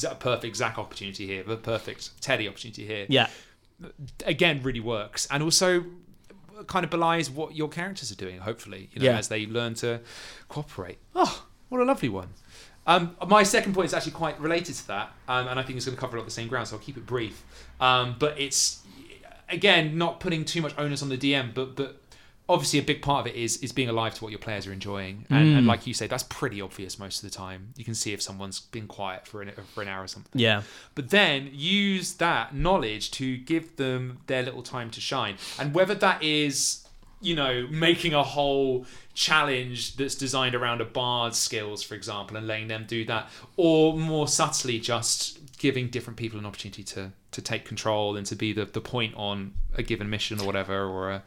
a 0.09 0.15
perfect 0.15 0.55
Zach 0.55 0.77
opportunity 0.77 1.25
here, 1.27 1.43
the 1.43 1.57
perfect 1.57 2.21
Teddy 2.21 2.47
opportunity 2.47 2.85
here. 2.85 3.05
Yeah. 3.09 3.27
again 4.25 4.61
really 4.63 4.79
works. 4.79 5.27
And 5.31 5.43
also 5.43 5.85
kind 6.67 6.85
of 6.85 6.89
belies 6.89 7.29
what 7.29 7.53
your 7.55 7.67
characters 7.67 8.11
are 8.13 8.15
doing 8.15 8.37
hopefully 8.39 8.89
you 8.93 9.01
know 9.01 9.11
Yeah. 9.11 9.17
as 9.17 9.27
they 9.27 9.45
learn 9.45 9.73
to 9.75 9.99
cooperate. 10.47 10.97
Oh 11.13 11.45
what 11.69 11.81
a 11.81 11.83
lovely 11.83 12.07
one. 12.09 12.29
Um, 12.87 13.15
my 13.27 13.43
second 13.43 13.73
point 13.73 13.87
is 13.87 13.93
actually 13.93 14.11
quite 14.13 14.39
related 14.39 14.75
to 14.75 14.87
that 14.87 15.11
um, 15.27 15.47
and 15.47 15.59
i 15.59 15.63
think 15.63 15.75
it's 15.75 15.85
going 15.85 15.95
to 15.97 15.99
cover 15.99 16.15
a 16.15 16.19
lot 16.19 16.23
of 16.23 16.27
the 16.29 16.33
same 16.39 16.47
ground 16.47 16.67
so 16.67 16.75
i'll 16.77 16.81
keep 16.81 16.95
it 16.97 17.05
brief. 17.05 17.43
Um, 17.81 18.15
but 18.19 18.39
it's 18.39 18.83
again 19.49 19.97
not 19.97 20.19
putting 20.19 20.45
too 20.45 20.61
much 20.61 20.73
onus 20.77 21.01
on 21.01 21.09
the 21.09 21.17
dm 21.17 21.53
but 21.53 21.75
but 21.75 22.04
obviously 22.47 22.79
a 22.79 22.83
big 22.83 23.01
part 23.01 23.25
of 23.25 23.33
it 23.33 23.35
is 23.35 23.57
is 23.57 23.71
being 23.71 23.89
alive 23.89 24.13
to 24.13 24.23
what 24.23 24.29
your 24.29 24.39
players 24.39 24.67
are 24.67 24.73
enjoying 24.73 25.25
and, 25.29 25.55
and 25.55 25.63
mm. 25.65 25.67
like 25.67 25.87
you 25.87 25.93
say 25.93 26.05
that's 26.07 26.23
pretty 26.23 26.61
obvious 26.61 26.99
most 26.99 27.23
of 27.23 27.29
the 27.29 27.35
time 27.35 27.73
you 27.75 27.83
can 27.83 27.95
see 27.95 28.13
if 28.13 28.21
someone's 28.21 28.59
been 28.59 28.87
quiet 28.87 29.25
for 29.25 29.41
an, 29.41 29.51
for 29.73 29.81
an 29.81 29.87
hour 29.87 30.03
or 30.03 30.07
something 30.07 30.39
Yeah. 30.39 30.61
but 30.93 31.09
then 31.09 31.49
use 31.51 32.13
that 32.15 32.53
knowledge 32.53 33.11
to 33.11 33.37
give 33.37 33.75
them 33.77 34.19
their 34.27 34.43
little 34.43 34.63
time 34.63 34.89
to 34.91 35.01
shine. 35.01 35.37
And 35.59 35.73
whether 35.73 35.95
that 35.95 36.21
is, 36.23 36.85
you 37.21 37.35
know, 37.35 37.67
making 37.69 38.13
a 38.13 38.23
whole 38.23 38.85
challenge 39.13 39.95
that's 39.95 40.15
designed 40.15 40.55
around 40.55 40.81
a 40.81 40.85
bard's 40.85 41.37
skills, 41.37 41.81
for 41.83 41.95
example, 41.95 42.37
and 42.37 42.47
letting 42.47 42.67
them 42.67 42.85
do 42.87 43.05
that, 43.05 43.29
or 43.57 43.97
more 43.97 44.27
subtly 44.27 44.79
just 44.79 45.57
giving 45.57 45.89
different 45.89 46.17
people 46.17 46.37
an 46.39 46.45
opportunity 46.45 46.83
to 46.83 47.11
to 47.31 47.41
take 47.41 47.65
control 47.65 48.15
and 48.15 48.25
to 48.27 48.35
be 48.35 48.53
the, 48.53 48.65
the 48.65 48.81
point 48.81 49.13
on 49.15 49.53
a 49.77 49.83
given 49.83 50.09
mission 50.09 50.39
or 50.39 50.45
whatever, 50.45 50.85
or 50.85 51.11
a 51.11 51.23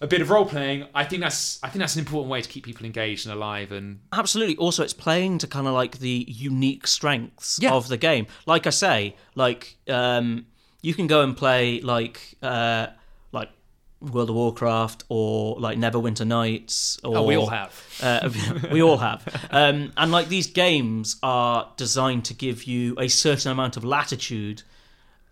a 0.00 0.06
bit 0.06 0.20
of 0.20 0.30
role 0.30 0.44
playing. 0.44 0.86
I 0.94 1.04
think 1.04 1.22
that's 1.22 1.58
I 1.62 1.68
think 1.68 1.80
that's 1.80 1.94
an 1.96 2.00
important 2.00 2.30
way 2.30 2.42
to 2.42 2.48
keep 2.48 2.64
people 2.64 2.84
engaged 2.86 3.26
and 3.26 3.34
alive 3.34 3.72
and 3.72 4.00
Absolutely. 4.12 4.56
Also, 4.56 4.82
it's 4.82 4.92
playing 4.92 5.38
to 5.38 5.46
kind 5.46 5.66
of 5.66 5.74
like 5.74 5.98
the 5.98 6.24
unique 6.28 6.86
strengths 6.86 7.58
Yeah. 7.60 7.72
of 7.72 7.88
the 7.88 7.96
game. 7.96 8.26
Like 8.46 8.66
I 8.66 8.70
say, 8.70 9.16
like 9.34 9.76
um, 9.88 10.46
you 10.82 10.94
can 10.94 11.06
go 11.06 11.22
and 11.22 11.36
play 11.36 11.80
like 11.80 12.36
uh, 12.42 12.88
like 13.32 13.50
World 14.00 14.28
of 14.30 14.36
Warcraft 14.36 15.04
or 15.08 15.58
like 15.58 15.78
Neverwinter 15.78 16.26
Nights. 16.26 16.98
Or, 17.02 17.16
oh, 17.18 17.22
we 17.22 17.36
all 17.36 17.48
have. 17.48 17.72
Uh, 18.02 18.30
we 18.72 18.82
all 18.82 18.98
have. 18.98 19.26
Um, 19.50 19.90
and 19.96 20.12
like 20.12 20.28
these 20.28 20.48
games 20.48 21.16
are 21.22 21.72
designed 21.78 22.26
to 22.26 22.34
give 22.34 22.64
you 22.64 22.94
a 22.98 23.08
certain 23.08 23.50
amount 23.50 23.78
of 23.78 23.84
latitude 23.84 24.62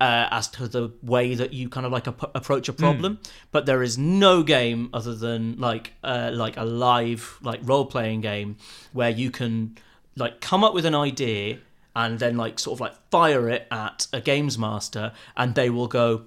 uh, 0.05 0.29
as 0.31 0.49
to 0.49 0.69
the 0.69 0.91
way 1.03 1.35
that 1.35 1.55
you 1.55 1.67
kind 1.71 1.87
of 1.87 1.93
like 1.93 2.07
ap- 2.07 2.37
approach 2.37 2.69
a 2.69 2.75
problem. 2.75 3.19
But 3.53 3.65
there 3.65 3.83
is 3.83 3.97
no 3.97 4.43
game 4.43 4.91
other 4.93 5.15
than 5.15 5.59
like 5.59 5.95
uh, 6.05 6.31
like 6.35 6.59
a 6.59 6.65
live 6.65 7.39
like 7.41 7.61
role 7.63 7.87
playing 7.87 8.21
game 8.21 8.57
where 8.93 9.09
you 9.09 9.31
can 9.31 9.79
like 10.15 10.43
come 10.43 10.63
up 10.63 10.75
with 10.75 10.85
an 10.85 10.95
idea 10.95 11.59
and 11.97 12.19
then 12.19 12.37
like 12.37 12.59
sort 12.59 12.77
of 12.77 12.81
like 12.81 12.95
fire 13.11 13.49
it 13.49 13.67
at 13.71 14.07
a 14.13 14.21
games 14.21 14.59
master, 14.59 15.13
and 15.39 15.55
they 15.55 15.71
will 15.71 15.89
go, 15.89 16.27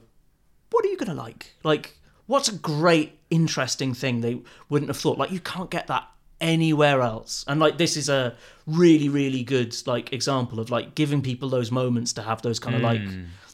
"What 0.72 0.84
are 0.84 0.88
you 0.88 0.98
gonna 0.98 1.13
like? 1.13 1.54
Like, 1.63 1.98
what's 2.26 2.50
a 2.50 2.56
great, 2.56 3.20
interesting 3.30 3.94
thing 3.94 4.22
they 4.22 4.42
wouldn't 4.70 4.90
have 4.90 4.98
thought? 4.98 5.20
Like, 5.20 5.32
you 5.32 5.40
can't 5.40 5.70
get 5.70 5.86
that." 5.88 6.08
anywhere 6.40 7.02
else 7.02 7.44
and 7.48 7.60
like 7.60 7.80
this 7.80 7.98
is 7.98 8.10
a 8.10 8.36
really 8.68 9.10
really 9.10 9.42
good 9.42 9.76
like 9.88 10.13
example 10.13 10.60
of 10.60 10.70
like 10.70 10.94
giving 10.94 11.20
people 11.20 11.50
those 11.50 11.72
moments 11.72 12.13
to 12.13 12.22
have 12.22 12.44
those 12.44 12.60
kind 12.60 12.76
of 12.76 12.82
like 12.84 13.02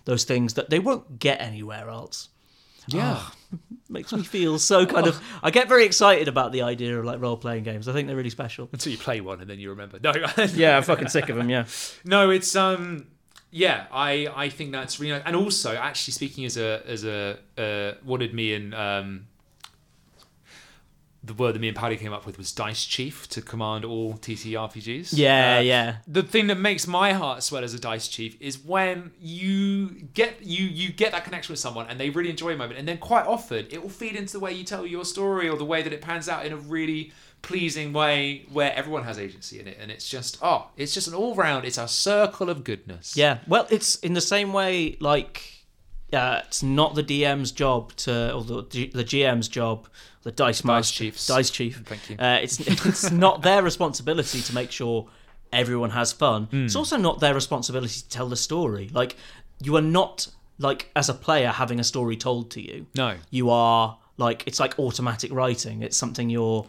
those 0.05 0.23
things 0.23 0.53
that 0.55 0.69
they 0.69 0.79
won't 0.79 1.19
get 1.19 1.39
anywhere 1.41 1.89
else 1.89 2.29
Yeah. 2.87 3.21
makes 3.89 4.11
me 4.11 4.23
feel 4.23 4.57
so 4.57 4.85
kind 4.87 5.05
of 5.05 5.21
i 5.43 5.51
get 5.51 5.69
very 5.69 5.85
excited 5.85 6.27
about 6.27 6.51
the 6.51 6.63
idea 6.63 6.97
of 6.97 7.05
like 7.05 7.21
role-playing 7.21 7.63
games 7.63 7.87
i 7.87 7.93
think 7.93 8.07
they're 8.07 8.17
really 8.17 8.29
special 8.31 8.67
Until 8.73 8.91
you 8.91 8.97
play 8.97 9.21
one 9.21 9.39
and 9.41 9.47
then 9.49 9.59
you 9.59 9.69
remember. 9.69 9.99
No, 10.03 10.13
yeah 10.55 10.77
i'm 10.77 10.83
fucking 10.83 11.09
sick 11.09 11.29
of 11.29 11.35
them 11.35 11.49
yeah 11.49 11.65
no, 12.05 12.29
it's 12.31 12.55
um, 12.55 13.07
yeah, 13.55 13.85
I 13.91 14.27
I 14.35 14.49
think 14.49 14.71
that's 14.71 14.99
really 14.99 15.13
nice. 15.13 15.21
And 15.27 15.35
also, 15.35 15.75
actually 15.75 16.13
speaking 16.13 16.43
as 16.45 16.57
a 16.57 16.81
as 16.87 17.05
a 17.05 17.37
uh, 17.55 17.99
what 18.03 18.19
did 18.21 18.33
me 18.33 18.55
and 18.55 18.73
um, 18.73 19.27
the 21.25 21.33
word 21.33 21.53
that 21.55 21.59
me 21.59 21.69
and 21.69 21.77
Paddy 21.77 21.95
came 21.95 22.11
up 22.11 22.25
with 22.25 22.37
was 22.37 22.51
Dice 22.51 22.83
Chief 22.85 23.29
to 23.29 23.41
command 23.41 23.85
all 23.85 24.15
TTRPGs. 24.15 25.09
yeah 25.17 25.57
Uh, 25.57 25.61
yeah 25.61 25.95
the 26.07 26.21
thing 26.23 26.47
that 26.47 26.57
makes 26.57 26.85
my 26.87 27.13
heart 27.13 27.43
swell 27.43 27.63
as 27.63 27.73
a 27.73 27.79
dice 27.79 28.07
chief 28.07 28.35
is 28.41 28.59
when 28.59 29.11
you 29.21 29.89
get 30.13 30.43
you 30.43 30.65
you 30.65 30.91
get 30.91 31.11
that 31.13 31.23
connection 31.23 31.53
with 31.53 31.59
someone 31.59 31.87
and 31.87 31.99
they 31.99 32.09
really 32.09 32.29
enjoy 32.29 32.53
a 32.53 32.57
moment 32.57 32.77
and 32.79 32.87
then 32.87 32.97
quite 32.97 33.25
often 33.25 33.65
it 33.71 33.81
will 33.81 33.89
feed 33.89 34.15
into 34.15 34.33
the 34.33 34.39
way 34.39 34.51
you 34.51 34.63
tell 34.63 34.85
your 34.85 35.05
story 35.05 35.47
or 35.49 35.57
the 35.57 35.65
way 35.65 35.81
that 35.81 35.93
it 35.93 36.01
pans 36.01 36.27
out 36.27 36.45
in 36.45 36.51
a 36.53 36.57
really 36.57 37.11
pleasing 37.41 37.91
way 37.93 38.45
where 38.51 38.73
everyone 38.75 39.03
has 39.03 39.19
agency 39.19 39.59
in 39.59 39.67
it 39.67 39.77
and 39.79 39.91
it's 39.91 40.07
just 40.07 40.37
oh 40.41 40.67
it's 40.77 40.93
just 40.93 41.07
an 41.07 41.13
all 41.13 41.35
round 41.35 41.65
it's 41.65 41.77
a 41.77 41.87
circle 41.87 42.49
of 42.49 42.63
goodness 42.63 43.15
yeah 43.17 43.39
well 43.47 43.67
it's 43.69 43.95
in 43.97 44.13
the 44.13 44.21
same 44.21 44.53
way 44.53 44.95
like 44.99 45.62
uh, 46.13 46.41
it's 46.45 46.63
not 46.63 46.95
the 46.95 47.03
dm's 47.03 47.51
job 47.51 47.93
to 47.95 48.33
or 48.33 48.43
the, 48.43 48.61
the 48.93 49.03
gm's 49.03 49.47
job 49.47 49.87
the 50.23 50.31
dice 50.31 50.63
master 50.63 51.03
chiefs. 51.05 51.27
dice 51.27 51.49
chief. 51.49 51.83
Thank 51.85 52.09
you. 52.09 52.15
uh, 52.17 52.39
it's 52.41 52.59
it's 52.85 53.11
not 53.11 53.41
their 53.41 53.61
responsibility 53.61 54.41
to 54.41 54.55
make 54.55 54.71
sure 54.71 55.07
everyone 55.51 55.91
has 55.91 56.11
fun. 56.13 56.45
Hmm. 56.45 56.65
it's 56.65 56.75
also 56.75 56.97
not 56.97 57.19
their 57.19 57.33
responsibility 57.33 57.99
to 58.01 58.09
tell 58.09 58.29
the 58.29 58.37
story. 58.37 58.89
Like 58.93 59.17
you 59.61 59.75
are 59.75 59.81
not 59.81 60.27
like 60.57 60.89
as 60.95 61.09
a 61.09 61.13
player 61.13 61.49
having 61.49 61.79
a 61.79 61.83
story 61.83 62.15
told 62.15 62.51
to 62.51 62.61
you. 62.61 62.87
No. 62.95 63.17
You 63.31 63.49
are 63.49 63.97
like 64.17 64.43
it's 64.47 64.59
like 64.59 64.79
automatic 64.79 65.31
writing. 65.33 65.81
It's 65.83 65.97
something 65.97 66.29
you're 66.29 66.65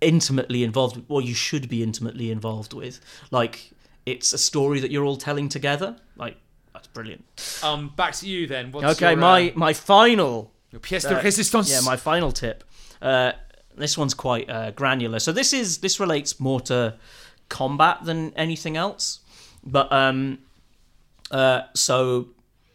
intimately 0.00 0.62
involved 0.64 0.96
with 0.96 1.04
or 1.08 1.20
you 1.20 1.34
should 1.34 1.68
be 1.68 1.82
intimately 1.82 2.30
involved 2.30 2.72
with. 2.72 3.00
Like 3.30 3.70
it's 4.06 4.32
a 4.32 4.38
story 4.38 4.80
that 4.80 4.90
you're 4.90 5.04
all 5.04 5.16
telling 5.16 5.48
together. 5.48 5.96
Like 6.16 6.36
that's 6.78 6.88
brilliant. 6.88 7.24
Um 7.62 7.92
back 7.96 8.14
to 8.14 8.28
you 8.28 8.46
then. 8.46 8.70
What's 8.70 8.96
okay 8.96 9.10
your, 9.10 9.20
my 9.20 9.50
uh, 9.50 9.52
my 9.54 9.72
final 9.72 10.52
your 10.70 10.80
pièce 10.80 11.08
de 11.08 11.16
uh, 11.16 11.22
résistance. 11.22 11.68
yeah 11.70 11.80
my 11.80 11.96
final 11.96 12.32
tip. 12.32 12.64
Uh 13.02 13.32
this 13.76 13.96
one's 13.96 14.14
quite 14.14 14.50
uh, 14.50 14.70
granular. 14.72 15.18
So 15.18 15.32
this 15.32 15.52
is 15.52 15.78
this 15.78 16.00
relates 16.00 16.40
more 16.40 16.60
to 16.62 16.94
combat 17.48 18.04
than 18.04 18.32
anything 18.34 18.76
else. 18.76 19.20
But 19.64 19.92
um 19.92 20.38
uh 21.30 21.62
so 21.74 22.28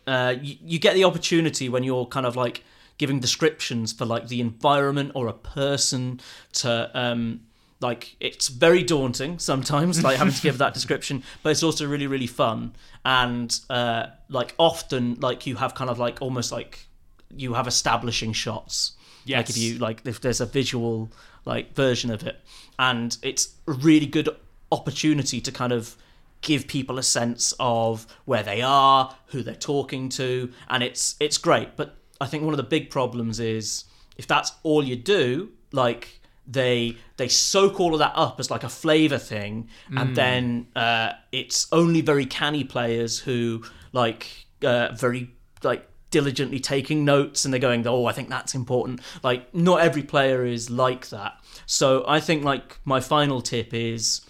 uh 0.05 0.35
you, 0.41 0.57
you 0.61 0.79
get 0.79 0.93
the 0.95 1.05
opportunity 1.05 1.69
when 1.69 1.83
you're 1.83 2.05
kind 2.05 2.25
of 2.25 2.35
like 2.35 2.63
giving 2.97 3.19
descriptions 3.19 3.93
for 3.93 4.05
like 4.05 4.27
the 4.27 4.39
environment 4.39 5.11
or 5.15 5.27
a 5.27 5.33
person 5.33 6.19
to 6.53 6.91
um 6.93 7.41
like 7.83 8.15
it's 8.19 8.47
very 8.47 8.81
daunting 8.83 9.37
sometimes 9.39 10.03
like 10.03 10.17
having 10.17 10.33
to 10.33 10.41
give 10.41 10.57
that 10.57 10.73
description 10.73 11.21
but 11.43 11.49
it's 11.51 11.61
also 11.63 11.85
really 11.85 12.07
really 12.07 12.27
fun. 12.27 12.73
And 13.05 13.49
uh 13.69 14.07
like 14.29 14.55
often 14.57 15.17
like 15.19 15.45
you 15.45 15.55
have 15.57 15.75
kind 15.75 15.89
of 15.89 15.99
like 15.99 16.21
almost 16.21 16.51
like 16.51 16.87
you 17.35 17.53
have 17.53 17.67
establishing 17.67 18.33
shots. 18.33 18.93
Like 19.27 19.49
if 19.49 19.57
Yes. 19.57 19.57
you 19.57 19.77
like 19.77 20.01
if 20.05 20.19
there's 20.21 20.41
a 20.41 20.45
visual 20.45 21.11
like 21.45 21.75
version 21.75 22.09
of 22.11 22.23
it. 22.25 22.37
And 22.79 23.15
it's 23.21 23.43
a 23.67 23.73
really 23.73 24.05
good 24.07 24.29
opportunity 24.71 25.39
to 25.41 25.51
kind 25.51 25.71
of 25.71 25.95
give 26.41 26.67
people 26.67 26.97
a 26.99 27.03
sense 27.03 27.53
of 27.59 28.05
where 28.25 28.43
they 28.43 28.61
are 28.61 29.15
who 29.27 29.43
they're 29.43 29.55
talking 29.55 30.09
to 30.09 30.51
and 30.69 30.83
it's 30.83 31.15
it's 31.19 31.37
great. 31.37 31.75
But 31.75 31.95
i 32.21 32.25
think 32.27 32.43
one 32.43 32.53
of 32.53 32.57
the 32.57 32.63
big 32.77 32.89
problems 32.89 33.39
is 33.39 33.85
if 34.17 34.25
that's 34.27 34.51
all 34.63 34.83
you 34.83 34.95
do 34.95 35.49
like 35.71 36.21
they 36.45 36.97
they 37.17 37.27
soak 37.27 37.79
all 37.79 37.93
of 37.93 37.99
that 37.99 38.11
up 38.15 38.39
as 38.39 38.51
like 38.51 38.63
a 38.63 38.69
flavor 38.69 39.17
thing 39.17 39.69
and 39.95 40.15
then 40.15 40.67
uh, 40.75 41.13
it's 41.31 41.67
only 41.71 42.01
very 42.01 42.25
canny 42.25 42.63
players 42.63 43.19
who 43.19 43.63
like 43.93 44.27
uh, 44.63 44.89
very 44.93 45.29
like 45.63 45.87
diligently 46.11 46.59
taking 46.59 47.05
notes 47.05 47.43
and 47.43 47.53
they're 47.53 47.59
going 47.59 47.87
oh 47.87 48.05
i 48.05 48.11
think 48.11 48.29
that's 48.29 48.53
important. 48.53 49.01
Like 49.23 49.53
not 49.53 49.81
every 49.81 50.03
player 50.03 50.45
is 50.45 50.69
like 50.69 51.09
that. 51.09 51.33
So 51.65 52.03
i 52.07 52.19
think 52.19 52.43
like 52.43 52.77
my 52.85 52.99
final 52.99 53.41
tip 53.41 53.73
is 53.73 54.21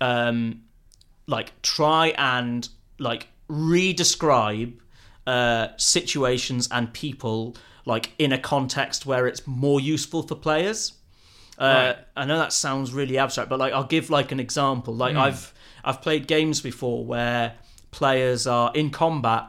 um 0.00 0.62
like 1.26 1.52
try 1.62 2.08
and 2.18 2.68
like 2.98 3.28
re-describe 3.48 4.72
uh 5.26 5.68
situations 5.76 6.68
and 6.70 6.92
people 6.92 7.56
like 7.86 8.12
in 8.18 8.32
a 8.32 8.38
context 8.38 9.06
where 9.06 9.26
it's 9.26 9.46
more 9.46 9.80
useful 9.80 10.22
for 10.22 10.34
players 10.34 10.92
uh, 11.60 11.94
Right. 11.96 11.96
I 12.16 12.24
know 12.24 12.38
that 12.38 12.52
sounds 12.52 12.92
really 12.92 13.18
abstract, 13.18 13.50
but 13.50 13.58
like 13.58 13.72
I'll 13.72 13.84
give 13.84 14.10
like 14.10 14.32
an 14.32 14.40
example. 14.40 14.94
Like 14.94 15.14
I've 15.22 15.52
I've 15.84 16.00
played 16.02 16.26
games 16.26 16.60
before 16.60 17.04
where 17.04 17.54
players 17.90 18.46
are 18.46 18.72
in 18.74 18.90
combat, 18.90 19.44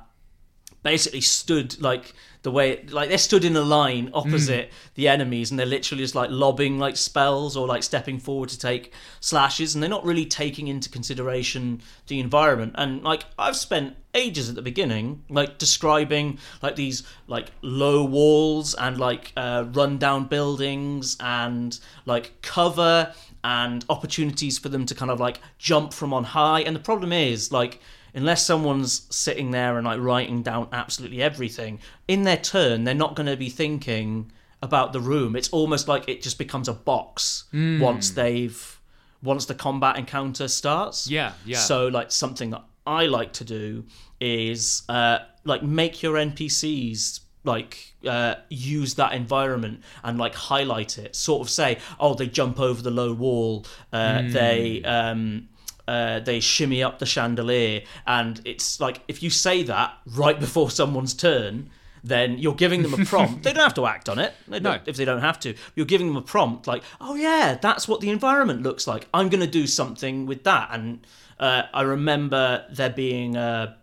basically 0.84 1.22
stood 1.22 1.82
like 1.82 2.13
the 2.44 2.52
way 2.52 2.84
like 2.89 3.10
they're 3.10 3.17
stood 3.20 3.46
in 3.46 3.56
a 3.56 3.62
line 3.62 4.10
opposite 4.13 4.72
the 4.96 5.08
enemies, 5.08 5.52
and 5.52 5.60
they're 5.60 5.65
literally 5.65 6.04
just 6.04 6.15
like 6.15 6.30
lobbing 6.32 6.80
like 6.80 6.98
spells 6.98 7.56
or 7.56 7.67
like 7.67 7.84
stepping 7.84 8.20
forward 8.20 8.50
to 8.50 8.58
take 8.58 8.94
slashes, 9.20 9.76
and 9.76 9.84
they're 9.84 9.89
not 9.89 10.04
really 10.04 10.26
taking 10.26 10.67
into 10.67 10.89
consideration 10.89 11.82
the 12.08 12.20
environment. 12.20 12.74
And 12.76 13.04
like 13.04 13.26
I've 13.38 13.56
spent 13.56 13.96
ages 14.13 14.50
at 14.50 14.56
the 14.56 14.62
beginning 14.62 15.24
like 15.30 15.58
describing 15.58 16.38
like 16.62 16.76
these 16.76 17.04
like 17.28 17.52
low 17.62 18.04
walls 18.04 18.74
and 18.76 18.98
like 18.98 19.32
uh, 19.38 19.65
rundown 19.74 20.26
buildings 20.26 21.15
and 21.20 21.80
like 22.06 22.41
cover 22.41 23.13
and 23.44 23.86
opportunities 23.89 24.60
for 24.60 24.70
them 24.70 24.86
to 24.86 24.96
kind 24.96 25.12
of 25.12 25.20
like 25.20 25.39
jump 25.58 25.94
from 25.94 26.13
on 26.13 26.24
high 26.24 26.62
and 26.62 26.76
the 26.76 26.80
problem 26.80 27.13
is 27.13 27.52
like 27.52 27.80
unless 28.13 28.45
someone's 28.45 29.08
sitting 29.15 29.52
there 29.52 29.78
and 29.78 29.86
like 29.86 30.00
writing 30.00 30.41
down 30.41 30.67
absolutely 30.71 31.21
everything 31.21 31.80
in 32.08 32.24
their 32.24 32.38
turn 32.38 32.84
they're 32.84 32.93
not 32.93 33.15
going 33.15 33.28
to 33.28 33.38
be 33.38 33.50
thinking 33.50 34.32
about 34.62 34.93
the 34.93 35.00
room 35.00 35.36
it's 35.36 35.50
almost 35.50 35.88
like 35.88 36.08
it 36.08 36.21
just 36.21 36.38
becomes 36.38 36.67
a 36.67 36.74
box 36.74 37.45
once 37.82 38.12
they've 38.12 38.80
once 39.24 39.45
the 39.45 39.56
combat 39.56 39.97
encounter 39.97 40.47
starts 40.47 41.10
Yeah, 41.10 41.34
yeah. 41.45 41.58
so 41.60 41.88
like 41.88 42.12
something 42.12 42.50
that 42.52 42.63
I 42.88 43.06
like 43.06 43.34
to 43.34 43.43
do 43.43 43.86
is 44.19 44.82
uh, 44.89 45.19
like 45.43 45.62
make 45.63 46.02
your 46.02 46.15
NPCs 46.15 47.21
like 47.43 47.95
uh, 48.08 48.36
use 48.50 48.95
that 48.95 49.13
environment 49.13 49.82
and 50.04 50.17
like 50.17 50.34
highlight 50.36 50.97
it. 50.97 51.15
Sort 51.15 51.41
of 51.41 51.50
say, 51.50 51.78
oh, 52.00 52.13
they 52.13 52.28
jump 52.28 52.60
over 52.60 52.82
the 52.82 52.91
low 52.91 53.13
wall, 53.13 53.65
uh, 53.93 54.24
they 54.32 54.84
um, 54.84 55.50
uh, 55.88 56.20
they 56.20 56.39
shimmy 56.39 56.84
up 56.84 57.00
the 57.00 57.06
chandelier, 57.06 57.82
and 58.06 58.41
it's 58.46 58.80
like 58.80 59.02
if 59.08 59.22
you 59.24 59.30
say 59.30 59.63
that 59.63 59.98
right 60.06 60.39
before 60.39 60.70
someone's 60.72 61.13
turn. 61.13 61.70
Then 62.04 62.39
you're 62.39 62.56
giving 62.56 62.82
them 62.82 62.96
a 62.96 63.06
prompt. 63.06 63.44
they 63.44 63.54
don't 63.54 63.62
have 63.62 63.76
to 63.76 63.86
act 63.86 64.10
on 64.10 64.17
it. 64.17 64.34
They 64.48 64.60
No. 64.60 64.80
if 64.88 64.98
they 64.98 65.06
don't 65.06 65.22
have 65.22 65.39
to. 65.41 65.54
You're 65.76 65.86
giving 65.86 66.08
them 66.08 66.17
a 66.17 66.22
prompt 66.24 66.65
like, 66.65 66.82
oh 67.00 67.13
yeah, 67.13 67.60
that's 67.62 67.88
what 67.88 68.02
the 68.02 68.10
environment 68.10 68.63
looks 68.63 68.88
like. 68.88 69.08
I'm 69.13 69.30
going 69.30 69.41
to 69.41 69.46
do 69.46 69.67
something 69.67 70.26
with 70.26 70.44
that. 70.46 70.70
And 70.72 71.06
uh, 71.39 71.62
I 71.72 71.84
remember 71.84 72.65
there 72.72 72.89
being 72.89 73.38
uh, 73.38 73.76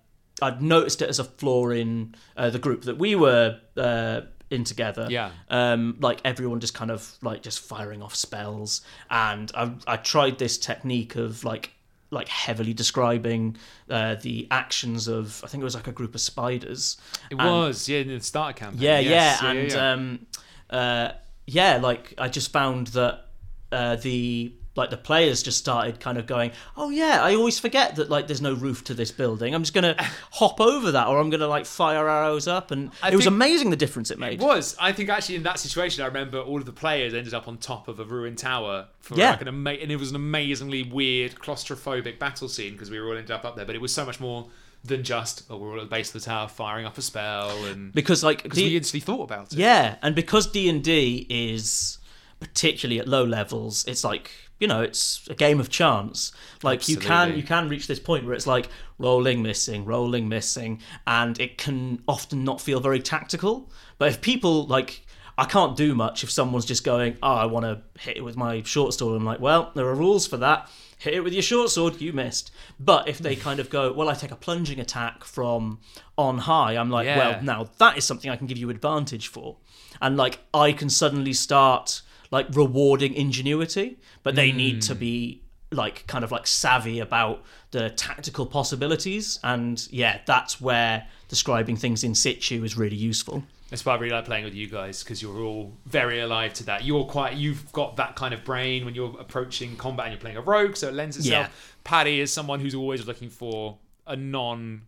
I'd 0.42 0.60
noticed 0.60 1.00
it 1.00 1.08
as 1.08 1.20
a 1.20 1.24
flaw 1.24 1.68
in 1.70 2.16
uh, 2.36 2.50
the 2.50 2.58
group 2.58 2.82
that 2.82 2.98
we 2.98 3.14
were 3.14 3.60
uh, 3.76 4.22
in 4.50 4.64
together. 4.64 5.06
Yeah. 5.08 5.30
Um, 5.48 5.96
like 6.00 6.20
everyone 6.24 6.58
just 6.60 6.74
kind 6.74 6.90
of 6.90 7.16
like 7.22 7.42
just 7.42 7.60
firing 7.60 8.02
off 8.02 8.14
spells, 8.16 8.80
and 9.10 9.50
I 9.54 9.74
I 9.86 9.96
tried 9.96 10.38
this 10.38 10.58
technique 10.58 11.14
of 11.16 11.44
like 11.44 11.70
like 12.10 12.28
heavily 12.28 12.72
describing 12.72 13.56
uh, 13.90 14.14
the 14.22 14.46
actions 14.50 15.08
of 15.08 15.42
I 15.44 15.48
think 15.48 15.60
it 15.60 15.64
was 15.64 15.74
like 15.74 15.86
a 15.88 15.92
group 15.92 16.14
of 16.14 16.20
spiders. 16.20 16.96
It 17.30 17.38
And- 17.38 17.48
was, 17.48 17.88
yeah, 17.88 17.98
in 17.98 18.08
the 18.08 18.20
starter 18.20 18.54
campaign. 18.58 18.80
yeah, 18.82 18.98
Yes, 19.00 19.42
yeah, 19.42 19.50
and 19.50 19.70
yeah. 19.70 19.92
um, 19.92 20.26
uh, 20.70 21.08
yeah, 21.46 21.76
like 21.78 22.14
I 22.18 22.28
just 22.28 22.50
found 22.52 22.88
that 22.88 23.24
uh, 23.72 23.96
the 23.96 24.52
like 24.78 24.88
the 24.90 24.96
players 24.96 25.42
just 25.42 25.58
started 25.58 26.00
kind 26.00 26.16
of 26.16 26.26
going, 26.26 26.52
"Oh 26.76 26.88
yeah, 26.88 27.20
I 27.22 27.34
always 27.34 27.58
forget 27.58 27.96
that 27.96 28.08
like 28.08 28.26
there's 28.26 28.40
no 28.40 28.54
roof 28.54 28.84
to 28.84 28.94
this 28.94 29.10
building. 29.10 29.54
I'm 29.54 29.62
just 29.62 29.74
gonna 29.74 29.96
hop 30.32 30.60
over 30.60 30.92
that, 30.92 31.06
or 31.08 31.18
I'm 31.18 31.28
gonna 31.28 31.46
like 31.48 31.66
fire 31.66 32.08
arrows 32.08 32.48
up." 32.48 32.70
And 32.70 32.90
I 33.02 33.10
it 33.10 33.16
was 33.16 33.26
amazing 33.26 33.68
the 33.70 33.76
difference 33.76 34.10
it 34.10 34.18
made. 34.18 34.40
It 34.40 34.44
was. 34.44 34.74
I 34.80 34.92
think 34.92 35.10
actually 35.10 35.34
in 35.36 35.42
that 35.42 35.58
situation, 35.58 36.02
I 36.02 36.06
remember 36.06 36.40
all 36.40 36.56
of 36.58 36.64
the 36.66 36.72
players 36.72 37.12
ended 37.12 37.34
up 37.34 37.46
on 37.48 37.58
top 37.58 37.88
of 37.88 38.00
a 38.00 38.04
ruined 38.04 38.38
tower 38.38 38.86
for 39.00 39.14
Yeah. 39.16 39.32
like 39.32 39.42
an 39.42 39.48
ama- 39.48 39.70
and 39.72 39.92
it 39.92 39.96
was 39.96 40.10
an 40.10 40.16
amazingly 40.16 40.82
weird 40.84 41.34
claustrophobic 41.34 42.18
battle 42.18 42.48
scene 42.48 42.72
because 42.72 42.90
we 42.90 42.98
were 43.00 43.08
all 43.08 43.16
ended 43.16 43.30
up 43.30 43.44
up 43.44 43.56
there. 43.56 43.66
But 43.66 43.74
it 43.74 43.80
was 43.80 43.92
so 43.92 44.06
much 44.06 44.20
more 44.20 44.48
than 44.84 45.02
just 45.02 45.42
oh, 45.50 45.56
we're 45.56 45.72
all 45.72 45.80
at 45.80 45.90
the 45.90 45.94
base 45.96 46.14
of 46.14 46.22
the 46.22 46.26
tower 46.26 46.46
firing 46.46 46.86
up 46.86 46.96
a 46.96 47.02
spell 47.02 47.50
and 47.64 47.92
Because 47.92 48.22
like 48.22 48.44
because 48.44 48.58
D- 48.58 48.68
we 48.68 48.76
instantly 48.76 49.00
thought 49.04 49.24
about 49.24 49.52
it. 49.52 49.58
Yeah, 49.58 49.96
and 50.02 50.14
because 50.14 50.46
D 50.46 50.68
and 50.68 50.84
D 50.84 51.26
is 51.28 51.98
particularly 52.40 53.00
at 53.00 53.08
low 53.08 53.24
levels, 53.24 53.84
it's 53.88 54.04
like 54.04 54.30
you 54.60 54.66
know, 54.66 54.82
it's 54.82 55.26
a 55.28 55.34
game 55.34 55.60
of 55.60 55.68
chance. 55.68 56.32
Like 56.62 56.88
you 56.88 56.96
can 56.96 57.36
you 57.36 57.42
can 57.42 57.68
reach 57.68 57.86
this 57.86 58.00
point 58.00 58.24
where 58.24 58.34
it's 58.34 58.46
like 58.46 58.68
rolling, 58.98 59.42
missing, 59.42 59.84
rolling, 59.84 60.28
missing, 60.28 60.80
and 61.06 61.38
it 61.40 61.58
can 61.58 62.02
often 62.08 62.44
not 62.44 62.60
feel 62.60 62.80
very 62.80 63.00
tactical. 63.00 63.70
But 63.98 64.08
if 64.08 64.20
people 64.20 64.66
like. 64.66 65.04
I 65.40 65.44
can't 65.44 65.76
do 65.76 65.94
much 65.94 66.24
if 66.24 66.32
someone's 66.32 66.64
just 66.64 66.82
going, 66.82 67.16
oh, 67.22 67.32
I 67.32 67.46
want 67.46 67.64
to 67.64 67.80
hit 68.00 68.16
it 68.16 68.22
with 68.22 68.36
my 68.36 68.60
short 68.64 68.92
sword. 68.92 69.16
I'm 69.16 69.24
like, 69.24 69.38
well, 69.38 69.70
there 69.76 69.86
are 69.86 69.94
rules 69.94 70.26
for 70.26 70.36
that. 70.38 70.68
Hit 70.98 71.14
it 71.14 71.20
with 71.20 71.32
your 71.32 71.42
short 71.42 71.70
sword, 71.70 72.00
you 72.00 72.12
missed. 72.12 72.50
But 72.80 73.06
if 73.06 73.18
they 73.18 73.36
kind 73.36 73.60
of 73.60 73.70
go, 73.70 73.92
well, 73.92 74.08
I 74.08 74.14
take 74.14 74.32
a 74.32 74.36
plunging 74.36 74.80
attack 74.80 75.22
from 75.22 75.78
on 76.16 76.38
high, 76.38 76.76
I'm 76.76 76.90
like, 76.90 77.06
Yeah. 77.06 77.18
well, 77.18 77.42
now 77.44 77.68
that 77.78 77.96
is 77.96 78.04
something 78.04 78.28
I 78.28 78.34
can 78.34 78.48
give 78.48 78.58
you 78.58 78.68
advantage 78.68 79.28
for. 79.28 79.58
And 80.02 80.16
like 80.16 80.40
I 80.52 80.72
can 80.72 80.90
suddenly 80.90 81.32
start 81.32 82.02
like 82.30 82.46
rewarding 82.52 83.14
ingenuity, 83.14 83.98
but 84.22 84.34
they 84.34 84.52
need 84.52 84.82
to 84.82 84.94
hmm. 84.94 85.00
be 85.00 85.42
like 85.70 86.06
kind 86.06 86.24
of 86.24 86.32
like 86.32 86.46
savvy 86.46 86.98
about 86.98 87.42
the 87.70 87.90
tactical 87.90 88.46
possibilities. 88.46 89.38
And 89.44 89.86
yeah, 89.90 90.20
that's 90.26 90.60
where 90.60 91.06
describing 91.28 91.76
things 91.76 92.04
in 92.04 92.14
situ 92.14 92.64
is 92.64 92.76
really 92.76 92.96
useful. 92.96 93.42
That's 93.70 93.84
why 93.84 93.94
I 93.94 93.98
really 93.98 94.14
like 94.14 94.24
playing 94.24 94.44
with 94.44 94.54
you 94.54 94.66
guys 94.66 95.02
because 95.02 95.20
you're 95.20 95.42
all 95.42 95.74
very 95.84 96.20
alive 96.20 96.54
to 96.54 96.64
that. 96.64 96.84
You're 96.84 97.04
quite, 97.04 97.34
you've 97.36 97.70
got 97.72 97.96
that 97.96 98.16
kind 98.16 98.32
of 98.32 98.42
brain 98.42 98.86
when 98.86 98.94
you're 98.94 99.14
approaching 99.20 99.76
combat 99.76 100.06
and 100.06 100.14
you're 100.14 100.20
playing 100.20 100.38
a 100.38 100.40
rogue, 100.40 100.74
so 100.74 100.88
it 100.88 100.94
lends 100.94 101.18
itself. 101.18 101.48
Yeah. 101.48 101.52
Paddy 101.84 102.20
is 102.20 102.32
someone 102.32 102.60
who's 102.60 102.74
always 102.74 103.06
looking 103.06 103.28
for 103.28 103.76
a 104.06 104.16
non, 104.16 104.82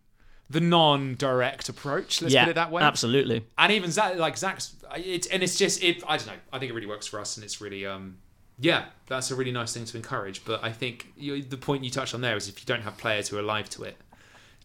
the 0.51 0.59
non-direct 0.59 1.69
approach. 1.69 2.21
Let's 2.21 2.33
yeah, 2.33 2.43
put 2.43 2.51
it 2.51 2.55
that 2.55 2.71
way. 2.71 2.83
absolutely. 2.83 3.45
And 3.57 3.71
even 3.71 3.91
Zach, 3.91 4.17
like 4.17 4.37
Zach's, 4.37 4.75
it's 4.95 5.27
and 5.27 5.41
it's 5.41 5.57
just 5.57 5.83
it. 5.83 6.03
I 6.07 6.17
don't 6.17 6.27
know. 6.27 6.33
I 6.51 6.59
think 6.59 6.71
it 6.71 6.75
really 6.75 6.87
works 6.87 7.07
for 7.07 7.19
us, 7.19 7.37
and 7.37 7.43
it's 7.43 7.61
really 7.61 7.85
um. 7.85 8.17
Yeah, 8.59 8.85
that's 9.07 9.31
a 9.31 9.35
really 9.35 9.51
nice 9.51 9.73
thing 9.73 9.85
to 9.85 9.97
encourage. 9.97 10.45
But 10.45 10.63
I 10.63 10.71
think 10.71 11.07
you, 11.17 11.41
the 11.41 11.57
point 11.57 11.83
you 11.83 11.89
touched 11.89 12.13
on 12.13 12.21
there 12.21 12.35
is 12.35 12.47
if 12.47 12.59
you 12.59 12.65
don't 12.67 12.81
have 12.81 12.95
players 12.97 13.27
who 13.27 13.37
are 13.37 13.39
alive 13.39 13.69
to 13.71 13.83
it, 13.83 13.97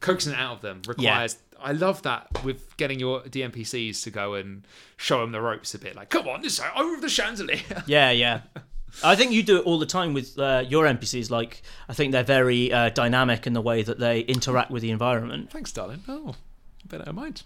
coaxing 0.01 0.33
it 0.33 0.39
out 0.39 0.57
of 0.57 0.61
them 0.61 0.83
requires. 0.87 1.39
I 1.59 1.73
love 1.73 2.03
that 2.03 2.45
with 2.45 2.77
getting 2.77 3.01
your 3.01 3.23
DMPCs 3.23 4.03
to 4.03 4.11
go 4.11 4.35
and 4.35 4.67
show 4.99 5.21
them 5.21 5.33
the 5.33 5.41
ropes 5.41 5.75
a 5.75 5.79
bit. 5.79 5.97
Like, 5.97 6.11
come 6.11 6.29
on, 6.29 6.43
this 6.43 6.61
over 6.77 7.01
the 7.01 7.09
chandelier. 7.09 7.61
Yeah, 7.87 8.11
yeah. 8.11 8.41
I 9.05 9.15
think 9.15 9.33
you 9.33 9.43
do 9.43 9.59
it 9.59 9.67
all 9.67 9.79
the 9.79 9.87
time 9.87 10.15
with 10.15 10.39
uh, 10.39 10.65
your 10.67 10.85
NPCs. 10.85 11.31
Like, 11.31 11.63
I 11.89 11.93
think 11.93 12.13
they're 12.13 12.23
very 12.23 12.73
uh, 12.73 12.91
dynamic 12.91 13.47
in 13.47 13.53
the 13.53 13.61
way 13.61 13.83
that 13.83 13.99
they 13.99 14.21
interact 14.21 14.71
with 14.71 14.83
the 14.83 14.91
environment. 14.91 15.51
Thanks, 15.51 15.73
darling. 15.73 16.03
Oh, 16.09 16.35
I 16.85 16.97
bet 16.97 17.07
I 17.09 17.13
mind. 17.13 17.43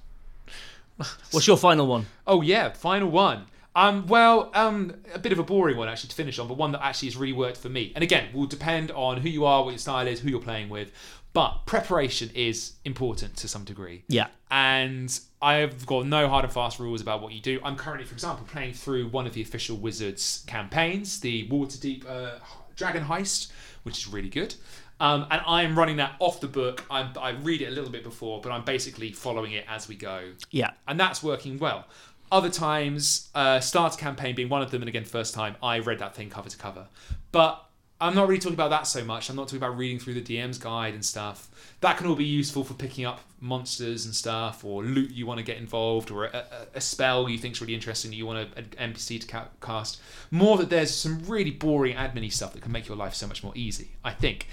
What's 1.31 1.47
your 1.47 1.57
final 1.57 1.87
one? 1.87 2.07
Oh 2.27 2.43
yeah, 2.43 2.71
final 2.71 3.11
one. 3.11 3.47
Um, 3.75 4.07
well, 4.09 4.51
um, 4.53 4.95
a 5.15 5.19
bit 5.19 5.33
of 5.33 5.39
a 5.39 5.45
boring 5.45 5.77
one 5.77 5.89
actually 5.89 6.09
to 6.09 6.15
finish 6.17 6.39
on, 6.39 6.49
but 6.49 6.57
one 6.57 6.73
that 6.73 6.85
actually 6.85 7.09
has 7.09 7.17
really 7.17 7.33
worked 7.33 7.57
for 7.57 7.69
me. 7.69 7.93
And 7.95 8.03
again, 8.03 8.29
will 8.35 8.47
depend 8.47 8.91
on 8.91 9.19
who 9.19 9.29
you 9.29 9.45
are, 9.45 9.63
what 9.63 9.71
your 9.71 9.79
style 9.79 10.09
is, 10.09 10.21
who 10.21 10.29
you're 10.29 10.41
playing 10.41 10.69
with. 10.69 10.91
But 11.33 11.65
preparation 11.67 12.31
is 12.35 12.73
important 12.85 13.37
to 13.39 13.49
some 13.49 13.65
degree. 13.65 14.03
Yeah. 14.09 14.27
And 14.51 15.19
I've 15.41 15.87
got 15.87 16.07
no 16.07 16.29
hard 16.29 16.45
and 16.45 16.53
fast 16.53 16.81
rules 16.81 17.01
about 17.01 17.23
what 17.23 17.33
you 17.33 17.41
do. 17.41 17.61
I'm 17.63 17.77
currently, 17.77 18.05
for 18.05 18.15
example, 18.15 18.45
playing 18.51 18.75
through 18.75 19.09
one 19.09 19.27
of 19.27 19.33
the 19.33 19.43
official 19.43 19.77
Wizards 19.77 20.45
campaigns, 20.49 21.21
the 21.21 21.49
Waterdeep 21.49 22.05
uh, 22.09 22.39
Dragon 22.75 23.05
Heist, 23.05 23.51
which 23.85 23.99
is 23.99 24.09
really 24.09 24.29
good. 24.29 24.55
Um, 24.99 25.27
and 25.31 25.41
I'm 25.47 25.79
running 25.79 25.97
that 25.97 26.17
off 26.19 26.41
the 26.41 26.49
book. 26.49 26.85
I'm, 26.91 27.13
I 27.19 27.31
read 27.31 27.63
it 27.63 27.67
a 27.67 27.71
little 27.71 27.91
bit 27.91 28.03
before, 28.05 28.41
but 28.41 28.51
I'm 28.53 28.65
basically 28.65 29.13
following 29.13 29.53
it 29.53 29.65
as 29.69 29.89
we 29.89 29.95
go 29.95 30.33
Yeah. 30.51 30.73
and 30.89 30.99
that's 30.99 31.23
working 31.23 31.59
well. 31.59 31.87
Other 32.33 32.51
times, 32.51 33.29
uh, 33.35 33.61
starter 33.61 33.97
campaign 33.97 34.35
being 34.35 34.49
one 34.49 34.63
of 34.63 34.71
them, 34.71 34.83
and 34.83 34.89
again, 34.89 35.05
first 35.05 35.33
time 35.33 35.57
I 35.63 35.79
read 35.79 36.01
that 36.01 36.15
thing 36.15 36.29
cover 36.29 36.49
to 36.51 36.57
cover. 36.57 36.87
But 37.33 37.65
I'm 38.01 38.15
not 38.15 38.29
really 38.29 38.41
talking 38.41 38.55
about 38.55 38.71
that 38.71 38.87
so 38.87 39.05
much. 39.05 39.29
I'm 39.29 39.37
not 39.37 39.49
talking 39.49 39.59
about 39.59 39.77
reading 39.77 39.99
through 39.99 40.15
the 40.15 40.23
DM's 40.23 40.59
guide 40.59 40.95
and 40.95 41.05
stuff. 41.05 41.49
That 41.81 41.99
can 41.99 42.07
all 42.07 42.15
be 42.15 42.25
useful 42.25 42.65
for 42.65 42.75
picking 42.75 43.05
up 43.05 43.21
monsters 43.41 44.05
and 44.05 44.15
stuff, 44.15 44.65
or 44.65 44.83
loot 44.85 45.11
you 45.11 45.27
want 45.27 45.39
to 45.39 45.45
get 45.45 45.57
involved, 45.57 46.11
or 46.11 46.27
a, 46.27 46.29
a, 46.37 46.67
a 46.77 46.81
spell 46.81 47.29
you 47.29 47.39
think's 47.39 47.61
really 47.61 47.75
interesting 47.75 48.13
you 48.13 48.27
want 48.27 48.49
an 48.57 48.93
NPC 48.93 49.21
to 49.21 49.49
cast. 49.61 50.01
More 50.31 50.57
that 50.59 50.71
there's 50.71 50.95
some 50.95 51.21
really 51.27 51.51
boring 51.51 51.97
admin 51.97 52.31
stuff 52.33 52.53
that 52.53 52.63
can 52.63 52.73
make 52.73 52.87
your 52.89 52.97
life 52.97 53.15
so 53.15 53.27
much 53.27 53.43
more 53.43 53.53
easy. 53.55 53.91
I 54.05 54.13
think. 54.13 54.49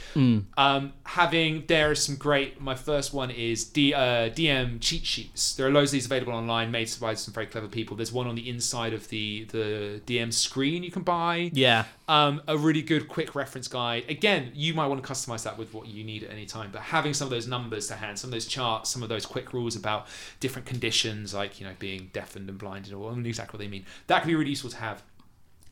Um, 0.58 0.94
having 1.04 1.66
there 1.68 1.92
is 1.92 2.04
some 2.04 2.16
great. 2.16 2.62
My 2.62 2.76
first 2.76 3.14
one 3.14 3.32
is 3.32 3.64
D, 3.66 3.94
uh, 3.94 4.30
DM 4.30 4.80
cheat 4.80 5.06
sheets. 5.06 5.56
There 5.56 5.68
are 5.68 5.72
loads 5.72 5.92
of 5.92 5.94
these 5.94 6.06
available 6.06 6.34
online, 6.34 6.72
made 6.72 6.90
by 7.00 7.14
some 7.16 7.34
very 7.34 7.48
clever 7.48 7.68
people. 7.68 7.98
There's 7.98 8.12
one 8.12 8.28
on 8.28 8.36
the 8.36 8.50
inside 8.50 8.94
of 8.94 9.10
the 9.10 9.46
the 9.46 10.02
DM 10.06 10.34
screen 10.34 10.84
you 10.84 10.92
can 10.92 11.04
buy. 11.04 11.52
Yeah. 11.54 11.86
Um, 12.08 12.42
a 12.48 12.58
really 12.58 12.82
good 12.82 13.10
quick 13.10 13.36
reference 13.36 13.68
guide. 13.68 14.06
Again, 14.08 14.52
you 14.56 14.74
might 14.74 14.88
want 14.88 15.04
to 15.04 15.10
customize 15.10 15.44
that 15.44 15.58
with 15.58 15.74
what 15.74 15.88
you 15.88 16.06
need 16.06 16.24
at 16.24 16.32
any 16.32 16.46
time, 16.46 16.70
but 16.72 16.82
having 16.82 17.14
some 17.14 17.26
of 17.26 17.32
those 17.32 17.48
numbers 17.48 17.88
to 17.88 17.96
hand, 17.96 18.18
some 18.18 18.30
of 18.30 18.32
those 18.32 18.46
charts, 18.46 18.77
some 18.86 19.02
of 19.02 19.10
those 19.10 19.26
quick 19.26 19.54
rules 19.54 19.76
about 19.76 20.08
different 20.40 20.68
conditions, 20.68 21.34
like 21.34 21.60
you 21.60 21.66
know 21.66 21.74
being 21.80 22.10
deafened 22.14 22.50
and 22.50 22.58
blinded, 22.58 22.94
or 22.94 23.18
exactly 23.26 23.58
what 23.58 23.64
they 23.64 23.70
mean, 23.70 23.86
that 24.08 24.20
can 24.20 24.28
be 24.28 24.36
really 24.36 24.50
useful 24.52 24.70
to 24.70 24.78
have 24.78 25.02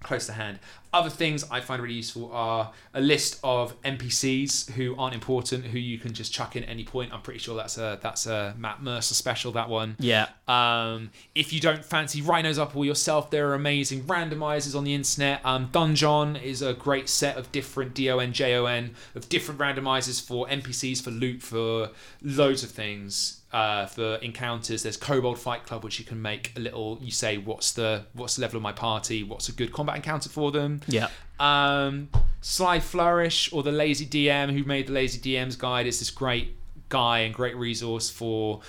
close 0.02 0.26
to 0.28 0.34
hand. 0.34 0.60
Other 0.96 1.10
things 1.10 1.44
I 1.52 1.60
find 1.60 1.82
really 1.82 1.96
useful 1.96 2.32
are 2.32 2.72
a 2.94 3.02
list 3.02 3.38
of 3.44 3.80
NPCs 3.82 4.72
who 4.72 4.96
aren't 4.98 5.14
important, 5.14 5.66
who 5.66 5.78
you 5.78 5.98
can 5.98 6.14
just 6.14 6.32
chuck 6.32 6.56
in 6.56 6.64
at 6.64 6.70
any 6.70 6.86
point. 6.86 7.12
I'm 7.12 7.22
pretty 7.22 7.40
sure 7.40 7.54
that's 7.54 7.78
a 7.78 8.00
that's 8.02 8.28
a 8.28 8.56
Matt 8.58 8.82
Mercer 8.82 9.14
special. 9.14 9.52
That 9.52 9.68
one. 9.68 9.98
Yeah. 10.00 10.30
Um, 10.48 11.10
if 11.34 11.52
you 11.52 11.60
don't 11.60 11.84
fancy 11.84 12.22
rhinos 12.22 12.58
up 12.58 12.78
all 12.78 12.86
yourself, 12.86 13.30
there 13.30 13.50
are 13.50 13.56
amazing 13.56 14.04
randomizers 14.04 14.74
on 14.74 14.86
the 14.86 14.94
internet. 14.94 15.42
Um, 15.44 15.68
Donjon 15.68 16.42
is 16.42 16.62
a 16.62 16.74
great 16.74 17.10
set 17.10 17.36
of 17.36 17.52
different 17.52 17.94
D 17.94 18.10
O 18.10 18.20
N 18.20 18.32
J 18.32 18.56
O 18.56 18.66
N 18.66 18.96
of 19.16 19.28
different 19.28 19.60
randomizers 19.60 20.26
for 20.26 20.48
NPCs, 20.48 21.02
for 21.02 21.12
loot, 21.12 21.42
for 21.42 21.90
loads 22.22 22.64
of 22.64 22.72
things. 22.72 23.42
Uh, 23.56 23.86
for 23.86 24.16
encounters, 24.16 24.84
there's 24.84 24.98
Kobold 24.98 25.40
Fight 25.40 25.66
Club, 25.66 25.82
which 25.86 25.98
you 25.98 26.04
can 26.04 26.22
make 26.22 26.52
a 26.58 26.60
little. 26.60 27.00
You 27.02 27.12
say, 27.12 27.38
"What's 27.38 27.72
the 27.72 28.04
what's 28.12 28.36
the 28.36 28.42
level 28.42 28.58
of 28.58 28.64
my 28.64 28.74
party? 28.74 29.24
What's 29.24 29.48
a 29.48 29.54
good 29.54 29.72
combat 29.72 29.96
encounter 29.96 30.28
for 30.28 30.52
them?" 30.52 30.82
Yeah. 30.88 31.10
Um, 31.40 32.10
Sly 32.42 32.80
Flourish 32.80 33.52
or 33.52 33.64
the 33.64 33.72
Lazy 33.72 34.06
DM, 34.06 34.52
who 34.58 34.64
made 34.64 34.88
the 34.88 34.94
Lazy 34.94 35.20
DM's 35.20 35.56
guide, 35.56 35.88
is 35.88 36.00
this 36.00 36.10
great 36.10 36.56
guy 36.90 37.20
and 37.20 37.34
great 37.34 37.56
resource 37.56 38.10
for 38.10 38.62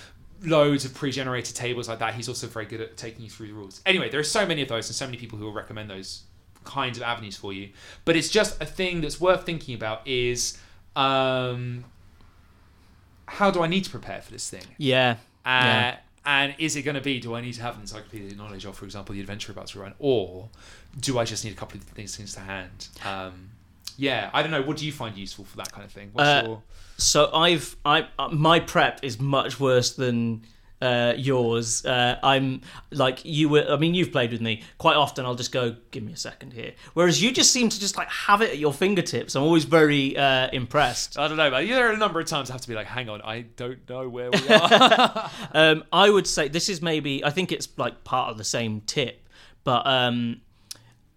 loads 0.42 0.85
of 0.85 0.94
pre-generated 0.94 1.55
tables 1.55 1.88
like 1.88 1.98
that. 1.98 2.14
He's 2.14 2.29
also 2.29 2.46
very 2.46 2.66
good 2.66 2.81
at 2.81 2.96
taking 2.96 3.22
you 3.22 3.31
through 3.31 3.48
the 3.48 3.52
rules. 3.55 3.81
Anyway, 3.87 4.09
there 4.11 4.20
are 4.20 4.24
so 4.24 4.46
many 4.46 4.62
of 4.62 4.68
those 4.68 4.88
and 4.88 4.96
so 4.96 5.05
many 5.07 5.16
people 5.16 5.38
who 5.38 5.44
will 5.44 5.52
recommend 5.52 5.90
those 5.90 6.22
kinds 6.64 6.98
of 6.98 7.02
avenues 7.02 7.37
for 7.37 7.52
you. 7.52 7.70
But 8.05 8.16
it's 8.16 8.29
just 8.29 8.61
a 8.61 8.66
thing 8.66 9.00
that's 9.00 9.20
worth 9.20 9.44
thinking 9.44 9.74
about 9.74 10.07
is 10.07 10.59
um, 10.94 11.85
how 13.26 13.50
do 13.50 13.62
I 13.62 13.66
need 13.66 13.85
to 13.85 13.90
prepare 13.90 14.20
for 14.20 14.33
this 14.33 14.48
thing? 14.48 14.64
Yeah. 14.79 15.16
Uh, 15.44 15.62
Yeah. 15.64 15.96
And 16.26 16.56
is 16.58 16.74
it 16.74 16.82
going 16.82 16.96
to 16.96 17.00
be, 17.00 17.20
do 17.20 17.36
I 17.36 17.40
need 17.40 17.54
to 17.54 17.62
have 17.62 17.76
encyclopedic 17.76 18.36
knowledge 18.36 18.64
of, 18.64 18.76
for 18.76 18.84
example, 18.84 19.14
the 19.14 19.20
adventure 19.20 19.52
about 19.52 19.68
to 19.68 19.80
run, 19.80 19.94
or 20.00 20.48
do 21.00 21.20
I 21.20 21.24
just 21.24 21.44
need 21.44 21.52
a 21.52 21.56
couple 21.56 21.78
of 21.78 21.84
things, 21.84 22.16
things 22.16 22.34
to 22.34 22.40
hand? 22.40 22.88
Um, 23.04 23.50
yeah, 23.96 24.30
I 24.32 24.42
don't 24.42 24.50
know. 24.50 24.62
What 24.62 24.76
do 24.76 24.84
you 24.84 24.92
find 24.92 25.16
useful 25.16 25.44
for 25.44 25.56
that 25.58 25.70
kind 25.70 25.84
of 25.84 25.92
thing? 25.92 26.10
What's 26.12 26.28
Uh, 26.28 26.42
your... 26.44 26.62
So 26.98 27.30
I've 27.32 27.76
I 27.84 28.08
uh, 28.18 28.28
my 28.28 28.58
prep 28.58 29.04
is 29.04 29.20
much 29.20 29.60
worse 29.60 29.94
than 29.94 30.42
uh, 30.80 31.14
yours. 31.16 31.84
Uh, 31.84 32.18
I'm 32.22 32.60
like 32.90 33.24
you 33.24 33.48
were. 33.48 33.66
I 33.68 33.76
mean, 33.76 33.94
you've 33.94 34.12
played 34.12 34.32
with 34.32 34.40
me 34.40 34.62
quite 34.78 34.96
often. 34.96 35.24
I'll 35.24 35.34
just 35.34 35.52
go, 35.52 35.76
give 35.90 36.02
me 36.02 36.12
a 36.12 36.16
second 36.16 36.52
here. 36.52 36.72
Whereas 36.94 37.22
you 37.22 37.32
just 37.32 37.52
seem 37.52 37.68
to 37.68 37.80
just 37.80 37.96
like 37.96 38.08
have 38.08 38.42
it 38.42 38.50
at 38.50 38.58
your 38.58 38.72
fingertips. 38.72 39.34
I'm 39.34 39.42
always 39.42 39.64
very 39.64 40.16
uh, 40.16 40.48
impressed. 40.52 41.18
I 41.18 41.28
don't 41.28 41.36
know, 41.36 41.50
man. 41.50 41.66
There 41.66 41.88
are 41.88 41.92
a 41.92 41.96
number 41.96 42.20
of 42.20 42.26
times 42.26 42.50
I 42.50 42.54
have 42.54 42.62
to 42.62 42.68
be 42.68 42.74
like, 42.74 42.86
hang 42.86 43.08
on, 43.08 43.22
I 43.22 43.42
don't 43.56 43.88
know 43.88 44.08
where 44.08 44.30
we 44.30 44.48
are. 44.48 45.30
Um, 45.52 45.84
I 45.92 46.10
would 46.10 46.26
say 46.26 46.48
this 46.48 46.68
is 46.68 46.82
maybe. 46.82 47.24
I 47.24 47.30
think 47.30 47.52
it's 47.52 47.68
like 47.76 48.04
part 48.04 48.30
of 48.30 48.36
the 48.36 48.44
same 48.44 48.82
tip, 48.82 49.28
but 49.64 49.86
um, 49.86 50.40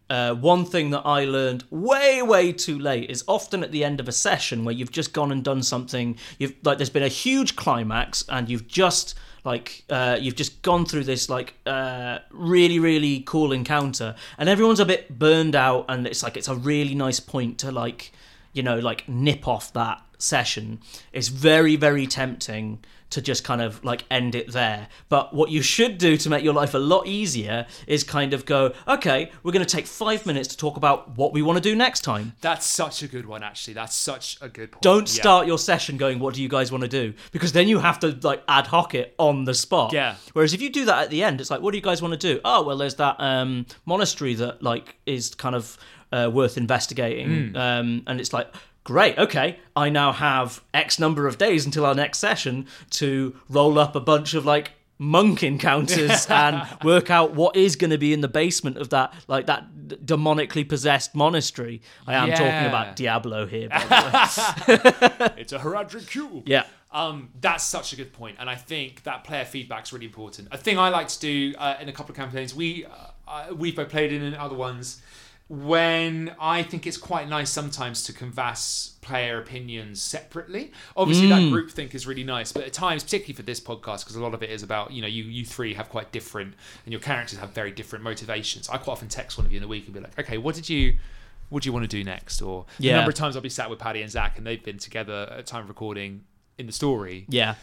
uh, 0.10 0.34
one 0.34 0.66
thing 0.66 0.90
that 0.92 1.02
I 1.06 1.26
learned 1.26 1.66
way, 1.70 2.22
way 2.22 2.52
too 2.52 2.80
late 2.80 3.10
is 3.10 3.24
often 3.28 3.64
at 3.64 3.72
the 3.72 3.84
end 3.84 4.00
of 4.00 4.08
a 4.08 4.12
session 4.12 4.66
where 4.66 4.74
you've 4.74 4.92
just 4.92 5.14
gone 5.14 5.32
and 5.32 5.44
done 5.44 5.62
something. 5.62 6.18
You've 6.38 6.56
like 6.64 6.78
there's 6.78 6.90
been 6.90 7.04
a 7.04 7.10
huge 7.10 7.56
climax 7.56 8.24
and 8.30 8.50
you've 8.50 8.68
just 8.68 9.16
like 9.44 9.84
uh, 9.90 10.18
you've 10.20 10.36
just 10.36 10.62
gone 10.62 10.86
through 10.86 11.04
this 11.04 11.30
like 11.30 11.54
uh, 11.66 12.20
really 12.32 12.80
really 12.80 13.22
cool 13.22 13.52
encounter, 13.52 14.16
and 14.38 14.50
everyone's 14.50 14.80
a 14.80 14.86
bit 14.86 15.18
burned 15.18 15.56
out, 15.56 15.86
and 15.90 16.06
it's 16.08 16.24
like 16.24 16.38
it's 16.38 16.48
a 16.48 16.56
really 16.56 16.96
nice 16.96 17.20
point 17.20 17.58
to 17.60 17.72
like 17.72 18.12
you 18.54 18.64
know 18.64 18.80
like 18.80 19.08
nip 19.08 19.48
off 19.48 19.72
that 19.74 20.02
session. 20.20 20.80
It's 21.14 21.30
very 21.30 21.76
very 21.76 22.06
tempting 22.08 22.84
to 23.12 23.24
just 23.24 23.44
kind 23.44 23.60
of 23.60 23.84
like 23.84 24.04
end 24.12 24.36
it 24.36 24.52
there. 24.52 24.88
But 25.10 25.34
what 25.34 25.50
you 25.50 25.64
should 25.64 25.98
do 25.98 26.16
to 26.18 26.30
make 26.30 26.44
your 26.44 26.54
life 26.54 26.76
a 26.76 26.78
lot 26.78 27.08
easier 27.08 27.66
is 27.88 28.04
kind 28.04 28.36
of 28.36 28.46
go, 28.46 28.72
okay, 28.88 29.32
we're 29.42 29.52
going 29.52 29.66
to 29.66 29.76
take 29.76 29.88
five 29.88 30.28
minutes 30.28 30.50
to 30.50 30.58
talk 30.58 30.78
about 30.78 31.18
what 31.18 31.34
we 31.34 31.42
want 31.42 31.58
to 31.58 31.60
do 31.60 31.76
next 31.76 32.02
time. 32.02 32.34
That's 32.42 32.68
such 32.68 33.02
a 33.02 33.08
good 33.08 33.26
one, 33.26 33.42
actually. 33.42 33.74
That's 33.74 33.96
such 33.96 34.38
a 34.42 34.48
good 34.48 34.72
point. 34.74 34.84
Don't 34.84 35.08
Yeah. 35.16 35.22
start 35.22 35.48
your 35.48 35.58
session 35.58 35.98
going, 35.98 36.20
what 36.20 36.36
do 36.36 36.44
you 36.44 36.50
guys 36.50 36.72
want 36.72 36.84
to 36.84 36.88
do? 36.88 37.16
Because 37.32 37.52
then 37.52 37.68
you 37.68 37.80
have 37.80 37.98
to 38.02 38.16
like 38.22 38.44
ad 38.48 38.68
hoc 38.68 38.94
it 38.94 39.16
on 39.18 39.44
the 39.46 39.56
spot. 39.56 39.92
Yeah. 39.92 40.14
Whereas 40.34 40.54
if 40.54 40.62
you 40.62 40.70
do 40.70 40.86
that 40.86 41.02
at 41.02 41.10
the 41.10 41.24
end, 41.24 41.42
it's 41.42 41.50
like, 41.50 41.62
what 41.62 41.72
do 41.72 41.80
you 41.80 41.84
guys 41.84 42.04
want 42.04 42.12
to 42.14 42.20
do? 42.36 42.40
Oh, 42.46 42.62
well, 42.62 42.78
there's 42.78 42.94
that 42.96 43.16
um, 43.18 43.66
monastery 43.88 44.36
that 44.36 44.62
like 44.62 44.98
is 45.08 45.34
kind 45.34 45.56
of 45.56 45.80
uh, 46.12 46.30
worth 46.32 46.58
investigating. 46.58 47.56
Um, 47.56 48.04
and 48.06 48.20
it's 48.20 48.34
like, 48.34 48.54
great, 48.90 49.16
okay, 49.20 49.60
I 49.76 49.90
now 49.90 50.12
have 50.12 50.64
X 50.74 50.98
number 50.98 51.28
of 51.28 51.38
days 51.38 51.64
until 51.64 51.86
our 51.86 51.94
next 51.94 52.18
session 52.18 52.66
to 52.90 53.36
roll 53.48 53.78
up 53.78 53.96
a 53.96 54.00
bunch 54.00 54.34
of 54.34 54.48
like 54.48 54.72
monk 54.98 55.44
encounters 55.44 56.26
and 56.30 56.68
work 56.84 57.12
out 57.12 57.36
what 57.36 57.56
is 57.56 57.76
going 57.76 57.92
to 57.92 58.00
be 58.00 58.14
in 58.14 58.22
the 58.22 58.28
basement 58.28 58.78
of 58.78 58.90
that 58.90 59.14
like 59.28 59.46
that 59.46 59.88
d- 59.90 59.96
demonically 59.98 60.68
possessed 60.68 61.14
monastery. 61.14 61.84
I 62.08 62.16
am 62.16 62.32
talking 62.32 62.68
about 62.68 62.96
Diablo 62.96 63.46
here. 63.46 63.70
By 63.70 63.80
the 63.86 64.80
way. 65.20 65.32
It's 65.38 65.54
a 65.54 65.60
Horadric 65.60 66.10
cube. 66.10 66.44
yeah. 66.48 66.64
Um, 66.92 67.30
that's 67.40 67.64
such 67.64 67.94
a 67.94 67.96
good 67.96 68.12
point, 68.12 68.38
and 68.40 68.50
I 68.50 68.56
think 68.56 69.04
that 69.04 69.24
player 69.24 69.46
feedback 69.46 69.84
is 69.84 69.94
really 69.94 70.08
important. 70.08 70.48
A 70.52 70.58
thing 70.58 70.80
I 70.80 70.90
like 70.90 71.10
to 71.10 71.20
do 71.20 71.54
uh, 71.60 71.76
in 71.80 71.88
a 71.90 71.92
couple 71.92 72.14
of 72.14 72.18
campaigns, 72.18 72.56
we 72.56 72.86
uh, 72.86 72.90
uh, 73.28 73.54
we've 73.56 73.76
both 73.76 73.90
played 73.90 74.12
in 74.12 74.24
and 74.24 74.36
other 74.36 74.56
ones, 74.56 75.00
when 75.50 76.34
I 76.40 76.62
think 76.62 76.86
it's 76.86 76.98
quite 76.98 77.28
nice 77.28 77.50
sometimes 77.50 78.04
to 78.04 78.14
canvass 78.14 78.94
player 79.02 79.40
opinions 79.40 80.00
separately. 80.00 80.72
Obviously, 80.96 81.28
that 81.28 81.42
mm. 81.42 81.52
group 81.52 81.72
think 81.72 81.96
is 81.96 82.06
really 82.06 82.24
nice, 82.24 82.52
but 82.52 82.64
at 82.64 82.72
times, 82.72 83.04
particularly 83.04 83.34
for 83.34 83.42
this 83.42 83.60
podcast, 83.60 84.06
because 84.06 84.16
a 84.16 84.22
lot 84.22 84.36
of 84.36 84.44
it 84.44 84.52
is 84.52 84.62
about 84.62 84.92
you 84.92 85.02
know 85.02 85.08
you 85.08 85.24
you 85.24 85.44
three 85.44 85.74
have 85.74 85.90
quite 85.90 86.12
different, 86.12 86.54
and 86.86 86.94
your 86.94 87.02
characters 87.02 87.40
have 87.40 87.50
very 87.50 87.72
different 87.72 88.04
motivations. 88.04 88.70
I 88.70 88.78
quite 88.78 88.94
often 88.94 89.08
text 89.08 89.38
one 89.40 89.48
of 89.48 89.52
you 89.52 89.58
in 89.58 89.64
the 89.64 89.68
week 89.68 89.86
and 89.86 89.94
be 89.94 90.00
like, 90.00 90.18
okay, 90.20 90.38
what 90.38 90.54
did 90.54 90.70
you 90.70 90.98
what 91.50 91.64
do 91.64 91.68
you 91.68 91.74
want 91.74 91.84
to 91.84 91.88
do 91.88 92.04
next? 92.04 92.44
Or 92.44 92.66
the 92.78 92.86
Yeah. 92.86 92.98
number 92.98 93.10
of 93.10 93.16
times 93.16 93.36
I'll 93.36 93.42
be 93.42 93.50
sat 93.50 93.72
with 93.72 93.80
Paddy 93.80 94.04
and 94.04 94.12
Zach 94.12 94.38
and 94.38 94.46
they've 94.46 94.64
been 94.64 94.78
together 94.78 95.34
at 95.36 95.48
time 95.48 95.64
of 95.64 95.70
recording 95.70 96.26
in 96.60 96.68
the 96.68 96.72
story. 96.72 97.26
Yeah. 97.28 97.56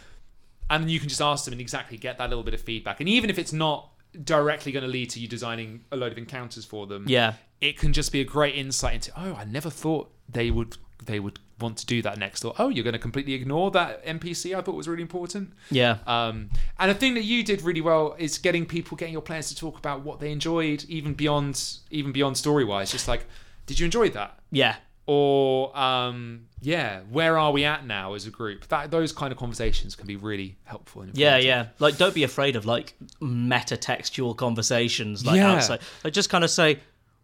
And 0.68 0.82
then 0.82 0.90
you 0.90 0.98
can 0.98 1.08
just 1.08 1.20
ask 1.20 1.44
them 1.44 1.52
and 1.52 1.60
exactly 1.60 1.96
get 1.96 2.18
that 2.18 2.28
little 2.28 2.42
bit 2.42 2.52
of 2.52 2.60
feedback. 2.60 2.98
And 2.98 3.08
even 3.08 3.30
if 3.30 3.38
it's 3.38 3.52
not 3.52 3.90
directly 4.24 4.72
going 4.72 4.82
to 4.82 4.90
lead 4.90 5.10
to 5.10 5.20
you 5.20 5.28
designing 5.28 5.84
a 5.92 5.96
load 5.96 6.10
of 6.10 6.18
encounters 6.18 6.64
for 6.64 6.88
them, 6.88 7.04
Yeah. 7.06 7.34
It 7.60 7.78
can 7.78 7.92
just 7.92 8.12
be 8.12 8.20
a 8.20 8.24
great 8.24 8.54
insight 8.54 8.94
into, 8.94 9.12
oh, 9.16 9.34
I 9.34 9.44
never 9.44 9.70
thought 9.70 10.10
they 10.28 10.50
would 10.50 10.76
they 11.04 11.20
would 11.20 11.38
want 11.60 11.78
to 11.78 11.86
do 11.86 12.02
that 12.02 12.18
next. 12.18 12.44
Or, 12.44 12.54
oh, 12.58 12.68
you're 12.68 12.82
going 12.84 12.92
to 12.94 12.98
completely 12.98 13.34
ignore 13.34 13.70
that 13.70 14.04
NPC 14.04 14.56
I 14.56 14.60
thought 14.60 14.74
was 14.74 14.88
really 14.88 15.02
important. 15.02 15.52
Yeah. 15.70 15.98
Um, 16.06 16.50
and 16.78 16.90
a 16.90 16.94
thing 16.94 17.14
that 17.14 17.22
you 17.24 17.42
did 17.44 17.62
really 17.62 17.80
well 17.80 18.14
is 18.18 18.38
getting 18.38 18.66
people, 18.66 18.96
getting 18.96 19.12
your 19.12 19.22
players 19.22 19.48
to 19.48 19.56
talk 19.56 19.78
about 19.78 20.02
what 20.02 20.20
they 20.20 20.32
enjoyed, 20.32 20.84
even 20.88 21.14
beyond, 21.14 21.78
even 21.90 22.12
beyond 22.12 22.36
story 22.36 22.64
wise. 22.64 22.90
Just 22.90 23.08
like, 23.08 23.24
did 23.66 23.78
you 23.78 23.84
enjoy 23.84 24.10
that? 24.10 24.38
Yeah. 24.50 24.76
Or 25.06 25.76
um, 25.78 26.46
yeah, 26.60 27.00
where 27.10 27.38
are 27.38 27.52
we 27.52 27.64
at 27.64 27.86
now 27.86 28.14
as 28.14 28.26
a 28.26 28.30
group? 28.30 28.66
That 28.68 28.90
those 28.90 29.12
kind 29.12 29.32
of 29.32 29.38
conversations 29.38 29.94
can 29.94 30.06
be 30.08 30.16
really 30.16 30.56
helpful. 30.64 31.02
And 31.02 31.16
Yeah, 31.16 31.36
yeah. 31.36 31.68
Like, 31.78 31.96
don't 31.96 32.14
be 32.14 32.24
afraid 32.24 32.56
of 32.56 32.66
like 32.66 32.94
meta 33.20 33.76
textual 33.76 34.34
conversations. 34.34 35.24
Like 35.24 35.36
Yeah. 35.36 35.52
outside, 35.52 35.80
like 36.02 36.12
just 36.12 36.28
kind 36.28 36.42
of 36.42 36.50
say, 36.50 36.80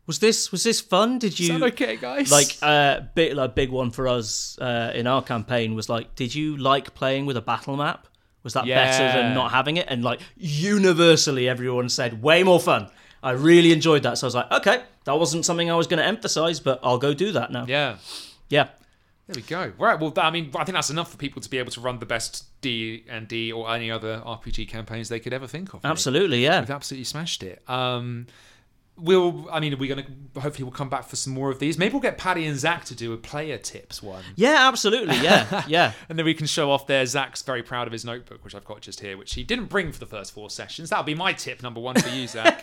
"Was 0.07 0.19
this 0.19 0.51
was 0.53 0.65
this 0.65 0.81
fun? 0.81 1.19
Did 1.19 1.39
you 1.39 1.65
okay, 1.67 1.97
guys? 1.97 2.31
like 2.31 2.57
uh, 2.63 3.01
big 3.15 3.35
like 3.35 3.55
big 3.55 3.71
one 3.71 3.91
for 3.91 4.09
us 4.09 4.59
uh, 4.61 4.93
in 4.95 5.07
our 5.07 5.23
campaign 5.23 5.75
was 5.75 5.89
like, 5.89 6.15
did 6.15 6.35
you 6.35 6.57
like 6.57 6.95
playing 6.95 7.27
with 7.27 7.37
a 7.37 7.43
battle 7.43 7.77
map? 7.77 8.09
Was 8.43 8.55
that 8.55 8.67
better 8.67 9.05
than 9.17 9.35
not 9.35 9.53
having 9.53 9.77
it? 9.77 9.87
And 9.89 10.03
like 10.03 10.21
universally, 10.37 11.49
everyone 11.49 11.89
said 11.89 12.23
way 12.23 12.43
more 12.43 12.59
fun. 12.61 12.89
I 13.23 13.33
really 13.33 13.73
enjoyed 13.73 14.03
that. 14.03 14.19
So 14.19 14.27
I 14.27 14.29
was 14.29 14.35
like, 14.35 14.51
okay, 14.51 14.83
that 15.05 15.17
wasn't 15.19 15.45
something 15.45 15.71
I 15.71 15.77
was 15.77 15.87
going 15.87 15.99
to 15.99 16.05
emphasize, 16.05 16.59
but 16.59 16.81
I'll 16.83 16.99
go 16.99 17.15
do 17.15 17.33
that 17.33 17.53
now. 17.53 17.67
yeah. 17.69 17.97
Yeah. 18.49 18.69
There 19.29 19.37
we 19.37 19.43
go. 19.43 19.73
Right. 19.79 19.99
Well, 19.99 20.13
I 20.17 20.31
mean, 20.31 20.51
I 20.57 20.65
think 20.65 20.75
that's 20.75 20.91
enough 20.91 21.11
for 21.11 21.17
people 21.17 21.41
to 21.41 21.49
be 21.49 21.59
able 21.59 21.71
to 21.71 21.81
run 21.81 22.01
the 22.01 22.07
best 22.07 22.45
D 22.61 23.05
and 23.09 23.29
D 23.29 23.53
or 23.53 23.73
any 23.73 23.91
other 23.91 24.21
RPG 24.27 24.69
campaigns 24.69 25.09
they 25.09 25.21
could 25.21 25.33
ever 25.33 25.47
think 25.47 25.73
of. 25.73 25.83
mate. 25.85 25.89
Absolutely, 25.89 26.43
yeah. 26.43 26.61
We've 26.61 26.71
absolutely 26.71 27.05
smashed 27.05 27.45
it. 27.45 27.63
Um, 27.71 28.27
we'll. 28.97 29.49
I 29.51 29.61
mean, 29.61 29.79
we're 29.79 29.95
gonna. 29.95 30.07
Hopefully, 30.41 30.65
we'll 30.65 30.73
come 30.73 30.89
back 30.89 31.05
for 31.05 31.17
some 31.17 31.33
more 31.33 31.51
of 31.51 31.59
these. 31.59 31.79
Maybe 31.79 31.93
we'll 31.93 32.03
get 32.03 32.19
Paddy 32.19 32.47
and 32.47 32.59
Zach 32.59 32.85
to 32.87 32.95
do 32.95 33.13
a 33.13 33.17
player 33.17 33.59
tips 33.59 34.03
one. 34.03 34.25
Yeah, 34.37 34.69
absolutely, 34.69 35.17
yeah, 35.19 35.65
yeah. 35.69 35.93
And 36.09 36.19
then 36.19 36.27
we 36.27 36.35
can 36.35 36.47
show 36.47 36.71
off 36.71 36.87
there. 36.87 37.05
Zach's 37.07 37.43
very 37.43 37.63
proud 37.63 37.87
of 37.87 37.93
his 37.93 38.05
notebook, 38.05 38.45
which 38.45 38.55
I've 38.55 38.65
got 38.65 38.81
just 38.81 39.01
here, 39.01 39.17
which 39.17 39.35
he 39.35 39.45
didn't 39.45 39.67
bring 39.67 39.93
for 39.93 39.99
the 39.99 40.07
first 40.07 40.33
four 40.33 40.51
sessions. 40.51 40.91
That'll 40.91 41.05
be 41.05 41.15
my 41.15 41.33
tip 41.33 41.63
number 41.63 41.81
one 41.81 42.01
for 42.01 42.09
you, 42.09 42.27
Zach. 42.27 42.63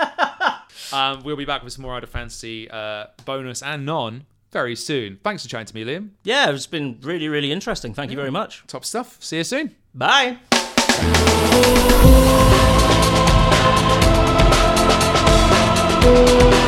um, 0.94 1.22
we'll 1.24 1.36
be 1.36 1.46
back 1.46 1.64
with 1.64 1.74
some 1.74 1.84
more 1.84 1.96
Out 1.96 2.04
of 2.04 2.10
Fantasy 2.10 2.70
uh, 2.70 3.06
bonus 3.26 3.62
and 3.62 3.86
non 3.86 4.26
very 4.52 4.76
soon. 4.76 5.20
Thanks 5.24 5.44
for 5.44 5.50
chatting 5.50 5.68
to 5.68 5.76
me, 5.76 5.86
Liam. 5.86 6.10
Yeah, 6.24 6.50
it's 6.50 6.68
been 6.68 7.00
really, 7.02 7.30
really 7.30 7.52
interesting. 7.52 7.94
Thank 7.94 8.12
you 8.12 8.18
very 8.18 8.32
much. 8.32 8.64
Top 8.68 8.84
stuff. 8.86 9.18
See 9.20 9.38
you 9.38 9.44
soon. 9.44 9.76
Bye. 9.94 10.40
Thank 16.10 16.59